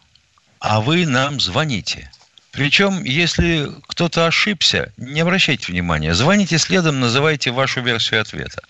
а 0.61 0.81
вы 0.81 1.07
нам 1.07 1.41
звоните. 1.41 2.11
Причем, 2.53 3.03
если 3.03 3.71
кто-то 3.89 4.27
ошибся, 4.27 4.93
не 4.97 5.21
обращайте 5.21 5.73
внимания. 5.73 6.15
Звоните 6.15 6.59
следом, 6.59 7.01
называйте 7.01 7.51
вашу 7.51 7.81
версию 7.81 8.21
ответа. 8.21 8.63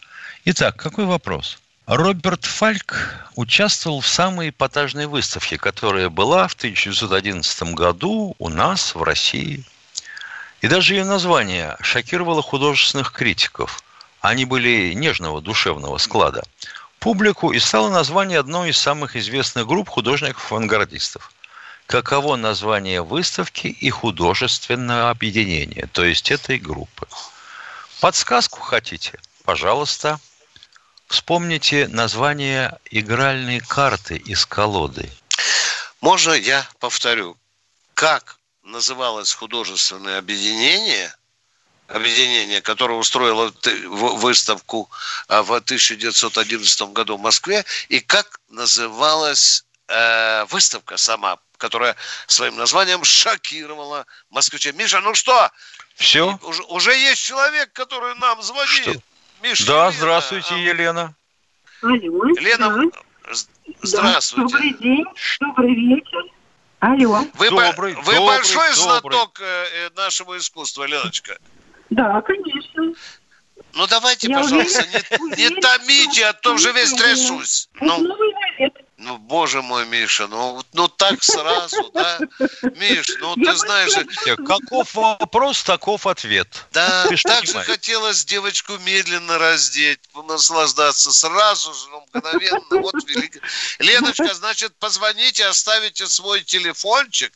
Итак, 0.45 0.77
какой 0.77 1.05
вопрос? 1.05 1.59
Роберт 1.87 2.45
Фальк 2.45 3.27
участвовал 3.35 4.01
в 4.01 4.07
самой 4.07 4.51
эпатажной 4.51 5.07
выставке, 5.07 5.59
которая 5.59 6.11
была 6.11 6.47
в 6.47 6.55
1911 6.55 7.75
году 7.75 8.37
у 8.39 8.49
нас 8.49 8.95
в 8.95 9.03
России. 9.03 9.65
И 10.61 10.69
даже 10.69 10.95
ее 10.95 11.05
название 11.05 11.77
шокировало 11.81 12.41
художественных 12.41 13.11
критиков. 13.11 13.83
Они 14.21 14.45
были 14.45 14.93
нежного 14.93 15.43
душевного 15.43 15.99
склада. 15.99 16.45
Публику 17.01 17.53
и 17.53 17.59
стало 17.59 17.91
название 17.91 18.39
одной 18.39 18.71
из 18.71 18.79
самых 18.79 19.17
известных 19.17 19.67
групп 19.67 19.89
художников-авангардистов. 19.89 21.33
Каково 21.87 22.37
название 22.37 23.03
выставки 23.03 23.67
и 23.67 23.91
художественное 23.91 25.11
объединение, 25.11 25.89
то 25.93 26.05
есть 26.05 26.31
этой 26.31 26.59
группы? 26.59 27.09
Подсказку 28.01 28.61
хотите? 28.61 29.19
Пожалуйста. 29.45 30.21
Вспомните 31.13 31.89
название 31.89 32.79
игральной 32.91 33.61
карты 33.61 34.17
из 34.17 34.47
колоды. 34.47 35.13
Можно 36.01 36.33
я 36.33 36.67
повторю? 36.81 37.37
Как 37.93 38.39
называлось 38.63 39.35
художественное 39.35 40.17
объединение, 40.17 41.15
объединение, 41.87 42.63
которое 42.63 42.95
устроило 42.95 43.53
выставку 43.91 44.89
а, 45.29 45.43
в 45.43 45.53
1911 45.53 46.81
году 46.95 47.19
в 47.19 47.21
Москве, 47.21 47.67
и 47.91 48.01
как 48.01 48.41
называлась 48.49 49.67
э, 49.89 50.47
выставка 50.47 50.97
сама, 50.97 51.37
которая 51.59 51.95
своим 52.27 52.57
названием 52.57 53.05
шокировала 53.05 54.07
москвичей. 54.31 54.73
Миша, 54.73 55.01
ну 55.01 55.15
что? 55.15 55.51
Все? 55.95 56.39
Уже, 56.41 56.63
уже 56.63 56.97
есть 56.97 57.23
человек, 57.23 57.71
который 57.75 58.15
нам 58.15 58.41
звонит. 58.41 58.83
Что? 58.83 59.03
Миша, 59.43 59.67
да, 59.67 59.73
Елена, 59.73 59.93
здравствуйте, 59.93 60.55
а... 60.55 60.59
Елена. 60.59 61.15
Алло. 61.83 62.25
Лена, 62.39 62.91
да. 62.93 63.35
здравствуйте. 63.83 64.53
Добрый 64.53 64.75
день, 64.75 65.05
добрый 65.41 65.75
вечер. 65.75 66.25
Алло. 66.79 67.25
Вы, 67.35 67.51
добрый, 67.51 67.95
вы 67.95 68.15
добрый, 68.15 68.27
большой 68.27 68.75
добрый. 68.75 68.75
знаток 68.75 69.41
э, 69.41 69.91
нашего 69.97 70.39
искусства, 70.39 70.85
Леночка? 70.85 71.39
Да, 71.91 72.21
конечно. 72.23 72.93
Ну 73.75 73.87
давайте, 73.89 74.29
Я 74.29 74.41
пожалуйста, 74.41 74.85
не, 74.87 75.49
не 75.49 75.61
томите, 75.61 76.27
а 76.27 76.33
то 76.33 76.55
уже 76.55 76.73
весь 76.73 76.93
трясусь. 76.93 77.69
Ну. 77.81 77.99
Ну, 79.03 79.19
боже 79.19 79.63
мой, 79.63 79.85
Миша, 79.87 80.29
ну, 80.29 80.63
ну 80.73 80.87
так 80.87 81.25
сразу, 81.25 81.91
да? 81.93 82.21
Миш, 82.77 83.07
ну 83.21 83.35
ты 83.35 83.55
знаешь... 83.57 83.93
Каков 84.47 84.95
вопрос, 84.95 85.65
таков 85.65 86.07
ответ. 86.07 86.67
Да, 86.71 87.09
так 87.25 87.45
же 87.47 87.65
хотелось 87.65 88.25
девочку 88.25 88.79
медленно 88.79 89.39
раздеть, 89.39 89.99
наслаждаться 90.29 91.11
сразу 91.11 91.75
же, 91.75 91.89
ну, 91.91 92.07
мгновенно. 92.15 92.81
Вот 92.81 92.95
велик... 93.09 93.43
Леночка, 93.81 94.33
значит, 94.35 94.73
позвоните, 94.79 95.47
оставите 95.47 96.07
свой 96.07 96.43
телефончик, 96.43 97.33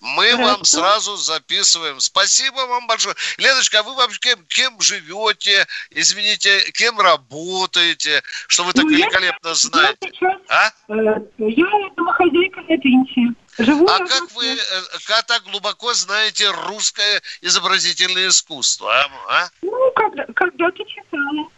мы 0.00 0.30
Хорошо. 0.30 0.44
вам 0.44 0.64
сразу 0.64 1.16
записываем. 1.16 2.00
Спасибо 2.00 2.66
вам 2.66 2.86
большое. 2.86 3.14
Леночка, 3.38 3.80
а 3.80 3.82
вы 3.82 3.94
вообще 3.94 4.18
кем, 4.20 4.44
кем 4.46 4.80
живете? 4.80 5.66
Извините, 5.90 6.60
кем 6.72 7.00
работаете? 7.00 8.22
Что 8.48 8.64
вы 8.64 8.72
так 8.72 8.84
ну, 8.84 8.90
великолепно 8.90 9.48
я, 9.48 9.54
знаете? 9.54 9.98
Я, 10.02 10.10
сейчас, 10.10 10.40
а? 10.48 10.68
э, 10.88 11.20
я 11.38 11.66
домохозяйка 11.96 12.60
на 12.62 12.78
пенсии. 12.78 13.34
Живу 13.58 13.86
а 13.86 13.98
как 13.98 14.30
вы 14.32 14.46
э, 14.46 14.58
как 15.06 15.24
так 15.26 15.42
глубоко 15.44 15.94
знаете 15.94 16.50
русское 16.50 17.22
изобразительное 17.40 18.28
искусство? 18.28 18.92
А? 18.92 19.08
а? 19.28 19.48
Ну, 19.62 19.92
когда, 19.94 20.26
когда-то 20.34 20.84
читала. 20.84 21.48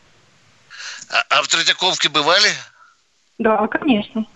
А, 1.10 1.24
а 1.30 1.42
в 1.42 1.48
Третьяковке 1.48 2.08
бывали? 2.08 2.50
Да, 3.38 3.66
конечно. 3.68 4.26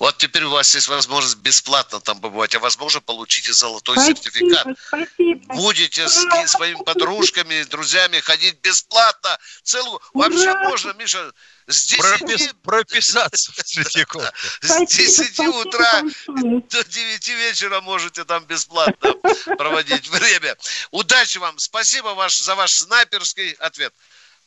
Вот 0.00 0.16
теперь 0.16 0.44
у 0.44 0.50
вас 0.50 0.74
есть 0.74 0.88
возможность 0.88 1.36
бесплатно 1.36 2.00
там 2.00 2.22
побывать, 2.22 2.54
а 2.54 2.58
возможно 2.58 3.02
получите 3.02 3.52
золотой 3.52 3.96
спасибо, 3.96 4.16
сертификат. 4.16 4.66
Спасибо. 4.86 5.54
Будете 5.54 6.08
с 6.08 6.26
своими 6.46 6.82
подружками, 6.82 7.62
друзьями 7.64 8.18
ходить 8.20 8.58
бесплатно. 8.62 9.38
Целую. 9.62 10.00
Ура! 10.14 10.28
Вообще 10.30 10.54
можно, 10.60 10.92
Миша, 10.94 11.32
с 11.66 11.84
10... 11.84 11.98
Пропис... 11.98 12.50
Прописаться 12.62 13.52
в 13.52 13.56
Третьяковке. 13.56 14.32
С 14.62 14.86
10 14.86 15.38
утра 15.40 16.02
до 16.26 16.84
9 16.84 17.28
вечера 17.28 17.82
можете 17.82 18.24
там 18.24 18.46
бесплатно 18.46 19.14
проводить 19.58 20.08
время. 20.08 20.56
Удачи 20.92 21.36
вам. 21.36 21.58
Спасибо 21.58 22.14
ваш, 22.14 22.38
за 22.38 22.54
ваш 22.54 22.72
снайперский 22.72 23.52
ответ. 23.52 23.92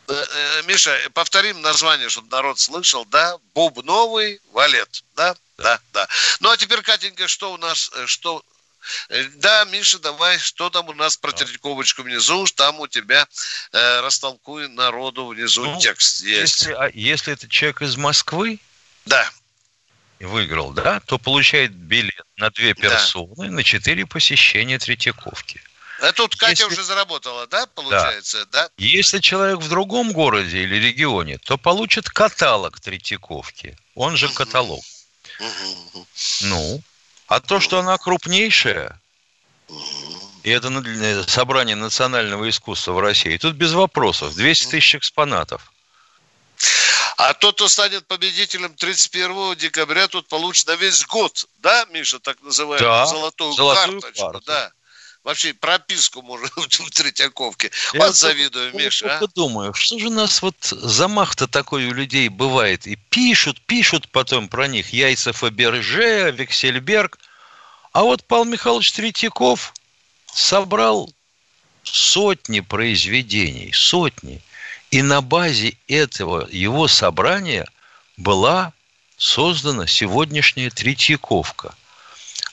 Э, 0.07 0.13
э, 0.13 0.61
Миша, 0.63 0.97
повторим 1.13 1.61
название, 1.61 2.09
чтобы 2.09 2.29
народ 2.29 2.59
слышал, 2.59 3.05
да? 3.05 3.37
Бубновый 3.53 4.41
валет, 4.51 5.03
да? 5.15 5.35
Да, 5.57 5.79
да. 5.93 6.07
Ну, 6.39 6.49
а 6.49 6.57
теперь, 6.57 6.81
Катенька, 6.81 7.27
что 7.27 7.53
у 7.53 7.57
нас, 7.57 7.89
э, 7.95 8.05
что... 8.07 8.43
Да, 9.35 9.63
Миша, 9.65 9.97
давай, 9.99 10.37
что 10.39 10.69
там 10.69 10.89
у 10.89 10.93
нас 10.93 11.15
про 11.15 11.31
да. 11.31 11.37
Третьяковочку 11.37 12.03
внизу, 12.03 12.45
там 12.47 12.81
у 12.81 12.87
тебя 12.87 13.25
э, 13.71 14.01
растолкуй 14.01 14.67
народу 14.67 15.27
внизу 15.27 15.63
ну, 15.63 15.79
текст 15.79 16.21
есть. 16.21 16.61
Если, 16.61 16.73
а, 16.73 16.91
если 16.93 17.31
это 17.31 17.47
человек 17.47 17.81
из 17.81 17.95
Москвы, 17.95 18.59
да. 19.05 19.31
выиграл, 20.19 20.71
да, 20.71 20.99
то 20.99 21.17
получает 21.17 21.71
билет 21.71 22.25
на 22.35 22.49
две 22.49 22.73
персоны 22.73 23.47
да. 23.47 23.51
на 23.53 23.63
четыре 23.63 24.05
посещения 24.05 24.77
Третьяковки. 24.77 25.61
А 26.03 26.11
тут 26.11 26.35
Катя 26.35 26.63
Если... 26.63 26.65
уже 26.65 26.83
заработала, 26.83 27.47
да, 27.47 27.65
получается, 27.65 28.45
да. 28.47 28.63
да? 28.63 28.69
Если 28.77 29.19
человек 29.19 29.59
в 29.59 29.69
другом 29.69 30.11
городе 30.11 30.63
или 30.63 30.75
регионе, 30.75 31.37
то 31.37 31.57
получит 31.57 32.09
каталог 32.09 32.77
Третьяковки, 32.81 33.77
он 33.95 34.17
же 34.17 34.27
каталог. 34.27 34.83
Ну, 36.41 36.81
а 37.27 37.39
то, 37.39 37.61
что 37.61 37.79
она 37.79 37.97
крупнейшая, 37.97 38.99
и 40.43 40.49
это 40.49 40.69
собрание 41.25 41.77
национального 41.77 42.49
искусства 42.49 42.91
в 42.91 42.99
России, 42.99 43.37
тут 43.37 43.55
без 43.55 43.71
вопросов, 43.71 44.35
200 44.35 44.71
тысяч 44.71 44.95
экспонатов. 44.95 45.71
А 47.15 47.33
тот, 47.33 47.55
кто 47.55 47.69
станет 47.69 48.05
победителем 48.07 48.75
31 48.75 49.55
декабря, 49.55 50.09
тут 50.09 50.27
получит 50.27 50.67
на 50.67 50.75
весь 50.75 51.05
год, 51.05 51.45
да, 51.59 51.85
Миша, 51.91 52.19
так 52.19 52.41
называемую 52.41 52.91
да, 52.91 53.05
золотую, 53.05 53.53
золотую 53.53 54.01
карточку, 54.01 54.31
карту. 54.31 54.45
да. 54.45 54.71
Вообще 55.23 55.53
прописку 55.53 56.21
можно 56.21 56.47
в 56.55 56.91
Третьяковке. 56.91 57.71
Я 57.93 58.07
вот 58.07 58.15
завидую, 58.15 58.75
Миша. 58.75 59.05
Я 59.05 59.17
а? 59.19 59.27
думаю, 59.33 59.73
что 59.73 59.97
же 59.97 60.07
у 60.07 60.11
нас 60.11 60.41
вот 60.41 60.55
замах-то 60.61 61.47
такой 61.47 61.85
у 61.85 61.93
людей 61.93 62.27
бывает. 62.27 62.85
И 62.87 62.97
пишут, 62.97 63.61
пишут 63.61 64.09
потом 64.09 64.49
про 64.49 64.67
них. 64.67 64.91
Яйца 64.91 65.31
Фаберже, 65.31 66.31
Вексельберг. 66.31 67.19
А 67.93 68.03
вот 68.03 68.25
Павел 68.25 68.45
Михайлович 68.45 68.91
Третьяков 68.91 69.73
собрал 70.33 71.13
сотни 71.83 72.59
произведений, 72.59 73.71
сотни. 73.71 74.41
И 74.91 75.01
на 75.01 75.21
базе 75.21 75.77
этого 75.87 76.47
его 76.51 76.87
собрания 76.87 77.67
была 78.17 78.73
создана 79.17 79.87
сегодняшняя 79.87 80.69
Третьяковка. 80.69 81.75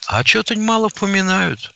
А 0.07 0.25
что-то 0.25 0.57
мало 0.57 0.89
поминают 0.89 1.73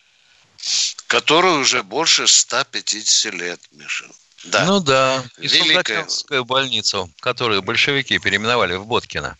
которой 1.06 1.60
уже 1.60 1.82
больше 1.82 2.26
150 2.26 3.34
лет, 3.34 3.60
Миша. 3.72 4.06
Да. 4.44 4.64
Ну 4.66 4.80
да, 4.80 5.24
и 5.38 5.48
Великая. 5.48 6.06
больницу, 6.44 7.10
которую 7.20 7.62
большевики 7.62 8.18
переименовали 8.18 8.74
в 8.74 8.86
Боткино. 8.86 9.38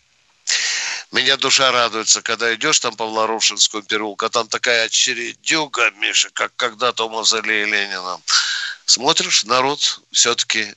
Меня 1.11 1.37
душа 1.37 1.71
радуется, 1.71 2.21
когда 2.21 2.53
идешь 2.53 2.79
там 2.79 2.95
по 2.95 3.05
Вларушинскому 3.05 3.83
переулку, 3.83 4.25
а 4.25 4.29
там 4.29 4.47
такая 4.47 4.85
очередюга, 4.85 5.91
Миша, 5.91 6.29
как 6.33 6.55
когда-то 6.55 7.05
у 7.05 7.09
мавзолея 7.09 7.65
Ленина. 7.65 8.19
Смотришь, 8.85 9.45
народ 9.45 10.01
все-таки 10.11 10.73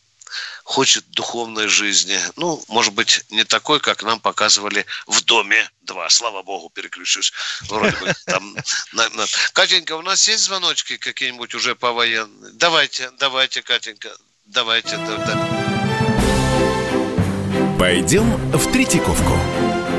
хочет 0.68 1.10
духовной 1.12 1.66
жизни. 1.66 2.18
Ну, 2.36 2.62
может 2.68 2.92
быть, 2.92 3.24
не 3.30 3.44
такой, 3.44 3.80
как 3.80 4.02
нам 4.02 4.20
показывали 4.20 4.84
в 5.06 5.24
доме 5.24 5.66
два. 5.80 6.10
Слава 6.10 6.42
богу, 6.42 6.68
переключусь. 6.68 7.32
Вроде 7.62 7.96
бы 7.96 8.12
там. 8.26 8.54
Катенька, 9.54 9.96
у 9.96 10.02
нас 10.02 10.28
есть 10.28 10.44
звоночки 10.44 10.98
какие-нибудь 10.98 11.54
уже 11.54 11.74
по 11.74 11.92
военной? 11.92 12.52
Давайте, 12.52 13.10
давайте, 13.18 13.62
Катенька, 13.62 14.14
давайте. 14.44 14.98
Да, 14.98 15.16
да. 15.16 15.34
Пойдем 17.78 18.30
в 18.52 18.70
Третьяковку. 18.70 19.38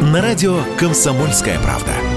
На 0.02 0.22
радио 0.22 0.64
«Комсомольская 0.78 1.60
правда». 1.64 2.09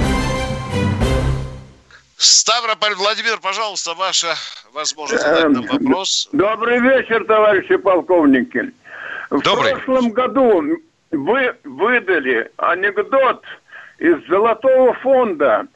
Ставрополь, 2.22 2.94
Владимир, 2.94 3.40
пожалуйста, 3.40 3.94
ваша 3.94 4.34
возможность 4.72 5.24
задать 5.24 5.48
нам 5.48 5.64
эм, 5.64 5.68
вопрос. 5.68 6.28
Добрый 6.30 6.78
вечер, 6.78 7.24
товарищи 7.24 7.74
полковники. 7.74 8.70
В 9.30 9.42
Добрый. 9.42 9.72
прошлом 9.72 10.10
году 10.10 10.62
вы 11.10 11.56
выдали 11.64 12.48
анекдот 12.58 13.42
из 13.98 14.24
Золотого 14.28 14.94
фонда 14.94 15.66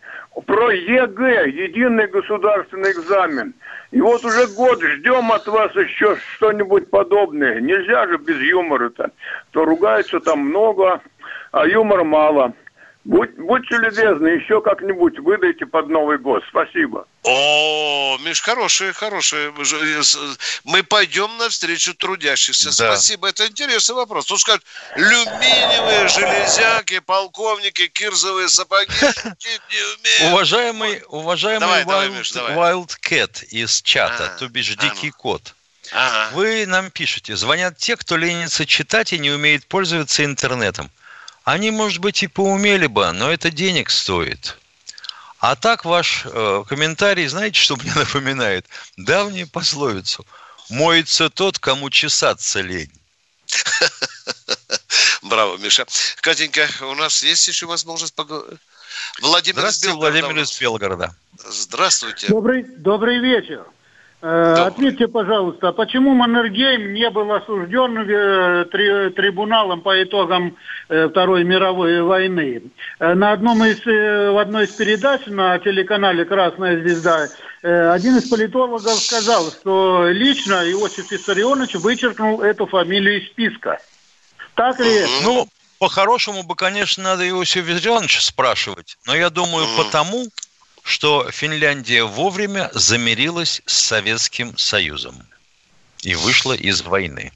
про 0.46 0.70
ЕГЭ, 0.70 1.48
единый 1.48 2.06
государственный 2.06 2.92
экзамен. 2.92 3.52
И 3.90 4.00
вот 4.00 4.24
уже 4.24 4.46
год 4.54 4.80
ждем 4.80 5.32
от 5.32 5.48
вас 5.48 5.74
еще 5.74 6.16
что-нибудь 6.36 6.90
подобное. 6.90 7.60
Нельзя 7.60 8.06
же 8.06 8.18
без 8.18 8.38
юмора-то. 8.38 9.10
То 9.50 9.64
ругаются 9.64 10.20
там 10.20 10.40
много, 10.40 11.00
а 11.50 11.66
юмора 11.66 12.04
мало. 12.04 12.52
Будь, 13.06 13.30
будьте 13.36 13.76
любезны, 13.76 14.26
еще 14.26 14.60
как-нибудь 14.60 15.20
выдайте 15.20 15.64
под 15.64 15.88
Новый 15.88 16.18
год. 16.18 16.42
Спасибо. 16.48 17.06
О, 17.22 18.18
Миш, 18.24 18.40
хорошие, 18.40 18.92
хорошие. 18.92 19.54
Мы 20.64 20.82
пойдем 20.82 21.30
навстречу 21.38 21.94
трудящихся. 21.94 22.76
Да. 22.76 22.96
Спасибо. 22.96 23.28
Это 23.28 23.46
интересный 23.46 23.94
вопрос. 23.94 24.26
Тут 24.26 24.40
скажут, 24.40 24.64
алюминиевые 24.96 26.08
железяки, 26.08 26.98
полковники, 26.98 27.86
кирзовые 27.86 28.48
сапоги. 28.48 28.92
Уважаемый, 30.32 31.00
уважаемый 31.06 31.60
давай, 31.60 31.82
Wild, 31.82 31.86
давай, 31.86 32.08
Миш, 32.10 32.32
давай. 32.32 32.54
Wildcat 32.54 33.44
из 33.50 33.82
чата, 33.82 34.32
а, 34.34 34.38
то 34.38 34.48
бишь 34.48 34.74
дикий 34.74 35.10
ну. 35.10 35.16
кот. 35.16 35.54
Ага. 35.92 36.34
Вы 36.34 36.66
нам 36.66 36.90
пишете, 36.90 37.36
звонят 37.36 37.76
те, 37.76 37.96
кто 37.96 38.16
ленится 38.16 38.66
читать 38.66 39.12
и 39.12 39.20
не 39.20 39.30
умеет 39.30 39.64
пользоваться 39.66 40.24
интернетом. 40.24 40.90
Они, 41.46 41.70
может 41.70 42.00
быть, 42.00 42.24
и 42.24 42.26
поумели 42.26 42.88
бы, 42.88 43.12
но 43.12 43.30
это 43.30 43.52
денег 43.52 43.90
стоит. 43.90 44.58
А 45.38 45.54
так 45.54 45.84
ваш 45.84 46.22
э, 46.24 46.64
комментарий, 46.68 47.28
знаете, 47.28 47.60
что 47.60 47.76
мне 47.76 47.92
напоминает? 47.94 48.66
Давнюю 48.96 49.48
пословицу. 49.48 50.26
Моется 50.70 51.30
тот, 51.30 51.60
кому 51.60 51.88
чесаться 51.88 52.60
лень. 52.62 52.90
Браво, 55.22 55.56
Миша. 55.58 55.86
Катенька, 56.20 56.66
у 56.80 56.96
нас 56.96 57.22
есть 57.22 57.46
еще 57.46 57.66
возможность 57.66 58.14
поговорить? 58.14 58.58
Владимир 59.20 59.60
Здравствуйте. 59.60 59.96
Владимир 59.96 60.38
из 60.38 60.58
Белгорода. 60.58 61.14
Здравствуйте. 61.38 62.26
Добрый, 62.26 62.64
добрый 62.64 63.20
вечер. 63.20 63.64
Э, 64.28 64.66
ответьте, 64.66 65.06
пожалуйста, 65.06 65.70
почему 65.70 66.12
Маннергейм 66.12 66.94
не 66.94 67.08
был 67.10 67.32
осужден 67.32 67.96
э, 67.98 68.64
три, 68.64 69.10
трибуналом 69.10 69.82
по 69.82 70.02
итогам 70.02 70.56
э, 70.88 71.08
Второй 71.08 71.44
мировой 71.44 72.02
войны? 72.02 72.62
На 72.98 73.30
одном 73.30 73.62
из, 73.62 73.84
в 73.84 74.40
одной 74.40 74.64
из 74.64 74.70
передач 74.70 75.20
на 75.26 75.60
телеканале 75.60 76.24
«Красная 76.24 76.80
звезда» 76.80 77.28
один 77.62 78.16
из 78.16 78.28
политологов 78.28 78.94
сказал, 78.94 79.50
что 79.52 80.08
лично 80.08 80.68
Иосиф 80.72 81.10
Виссарионович 81.12 81.74
вычеркнул 81.76 82.42
эту 82.42 82.66
фамилию 82.66 83.22
из 83.22 83.28
списка. 83.28 83.78
Так 84.54 84.80
ли? 84.80 85.04
Ну, 85.22 85.46
по-хорошему 85.78 86.42
бы, 86.42 86.56
конечно, 86.56 87.02
надо 87.02 87.28
Иосифа 87.28 87.70
Виссарионовича 87.70 88.20
спрашивать, 88.20 88.98
но 89.06 89.14
я 89.14 89.30
думаю, 89.30 89.66
потому, 89.76 90.26
что 90.86 91.28
Финляндия 91.32 92.04
вовремя 92.04 92.70
замирилась 92.72 93.60
с 93.66 93.74
Советским 93.74 94.56
Союзом 94.56 95.20
и 96.02 96.14
вышла 96.14 96.52
из 96.52 96.82
войны. 96.82 97.32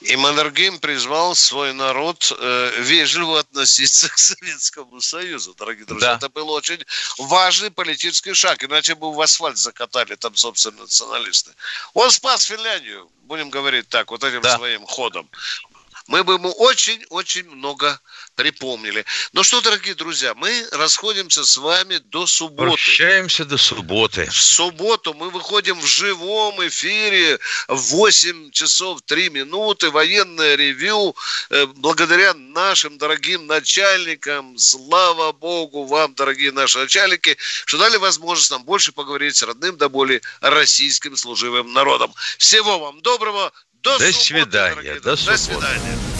И 0.00 0.16
Маннергейм 0.16 0.78
призвал 0.78 1.34
свой 1.34 1.74
народ 1.74 2.32
э, 2.38 2.72
вежливо 2.80 3.40
относиться 3.40 4.08
к 4.08 4.16
Советскому 4.16 5.02
Союзу, 5.02 5.54
дорогие 5.58 5.84
друзья. 5.84 6.12
Да. 6.12 6.16
Это 6.16 6.30
был 6.30 6.48
очень 6.50 6.82
важный 7.18 7.70
политический 7.70 8.32
шаг, 8.32 8.64
иначе 8.64 8.94
бы 8.94 9.12
в 9.12 9.20
асфальт 9.20 9.58
закатали 9.58 10.14
там, 10.14 10.34
собственно, 10.34 10.80
националисты. 10.80 11.50
Он 11.92 12.10
спас 12.10 12.44
Финляндию, 12.44 13.10
будем 13.24 13.50
говорить 13.50 13.88
так, 13.90 14.10
вот 14.10 14.24
этим 14.24 14.40
да. 14.40 14.56
своим 14.56 14.86
ходом 14.86 15.28
мы 16.06 16.22
бы 16.22 16.34
ему 16.34 16.50
очень-очень 16.50 17.48
много 17.48 17.98
припомнили. 18.34 19.04
Ну 19.32 19.42
что, 19.42 19.62
дорогие 19.62 19.94
друзья, 19.94 20.34
мы 20.34 20.68
расходимся 20.72 21.44
с 21.44 21.56
вами 21.56 21.96
до 21.96 22.26
субботы. 22.26 22.72
Прощаемся 22.72 23.44
до 23.44 23.56
субботы. 23.56 24.26
В 24.26 24.36
субботу 24.36 25.14
мы 25.14 25.30
выходим 25.30 25.80
в 25.80 25.86
живом 25.86 26.66
эфире 26.68 27.38
в 27.68 27.76
8 27.76 28.50
часов 28.50 29.00
3 29.02 29.30
минуты, 29.30 29.90
военное 29.90 30.56
ревю. 30.56 31.16
Э, 31.48 31.66
благодаря 31.66 32.34
нашим 32.34 32.98
дорогим 32.98 33.46
начальникам, 33.46 34.58
слава 34.58 35.32
богу 35.32 35.84
вам, 35.84 36.14
дорогие 36.14 36.52
наши 36.52 36.78
начальники, 36.78 37.38
что 37.64 37.78
дали 37.78 37.96
возможность 37.96 38.50
нам 38.50 38.64
больше 38.64 38.92
поговорить 38.92 39.36
с 39.36 39.42
родным 39.42 39.78
до 39.78 39.88
боли 39.88 40.20
российским 40.40 41.16
служивым 41.16 41.72
народом. 41.72 42.12
Всего 42.36 42.78
вам 42.78 43.00
доброго. 43.00 43.52
До, 43.84 43.98
до 43.98 44.12
субботы, 44.12 44.24
свидания. 44.24 44.94
До, 45.00 45.10
до 45.10 45.36
свидания. 45.36 46.13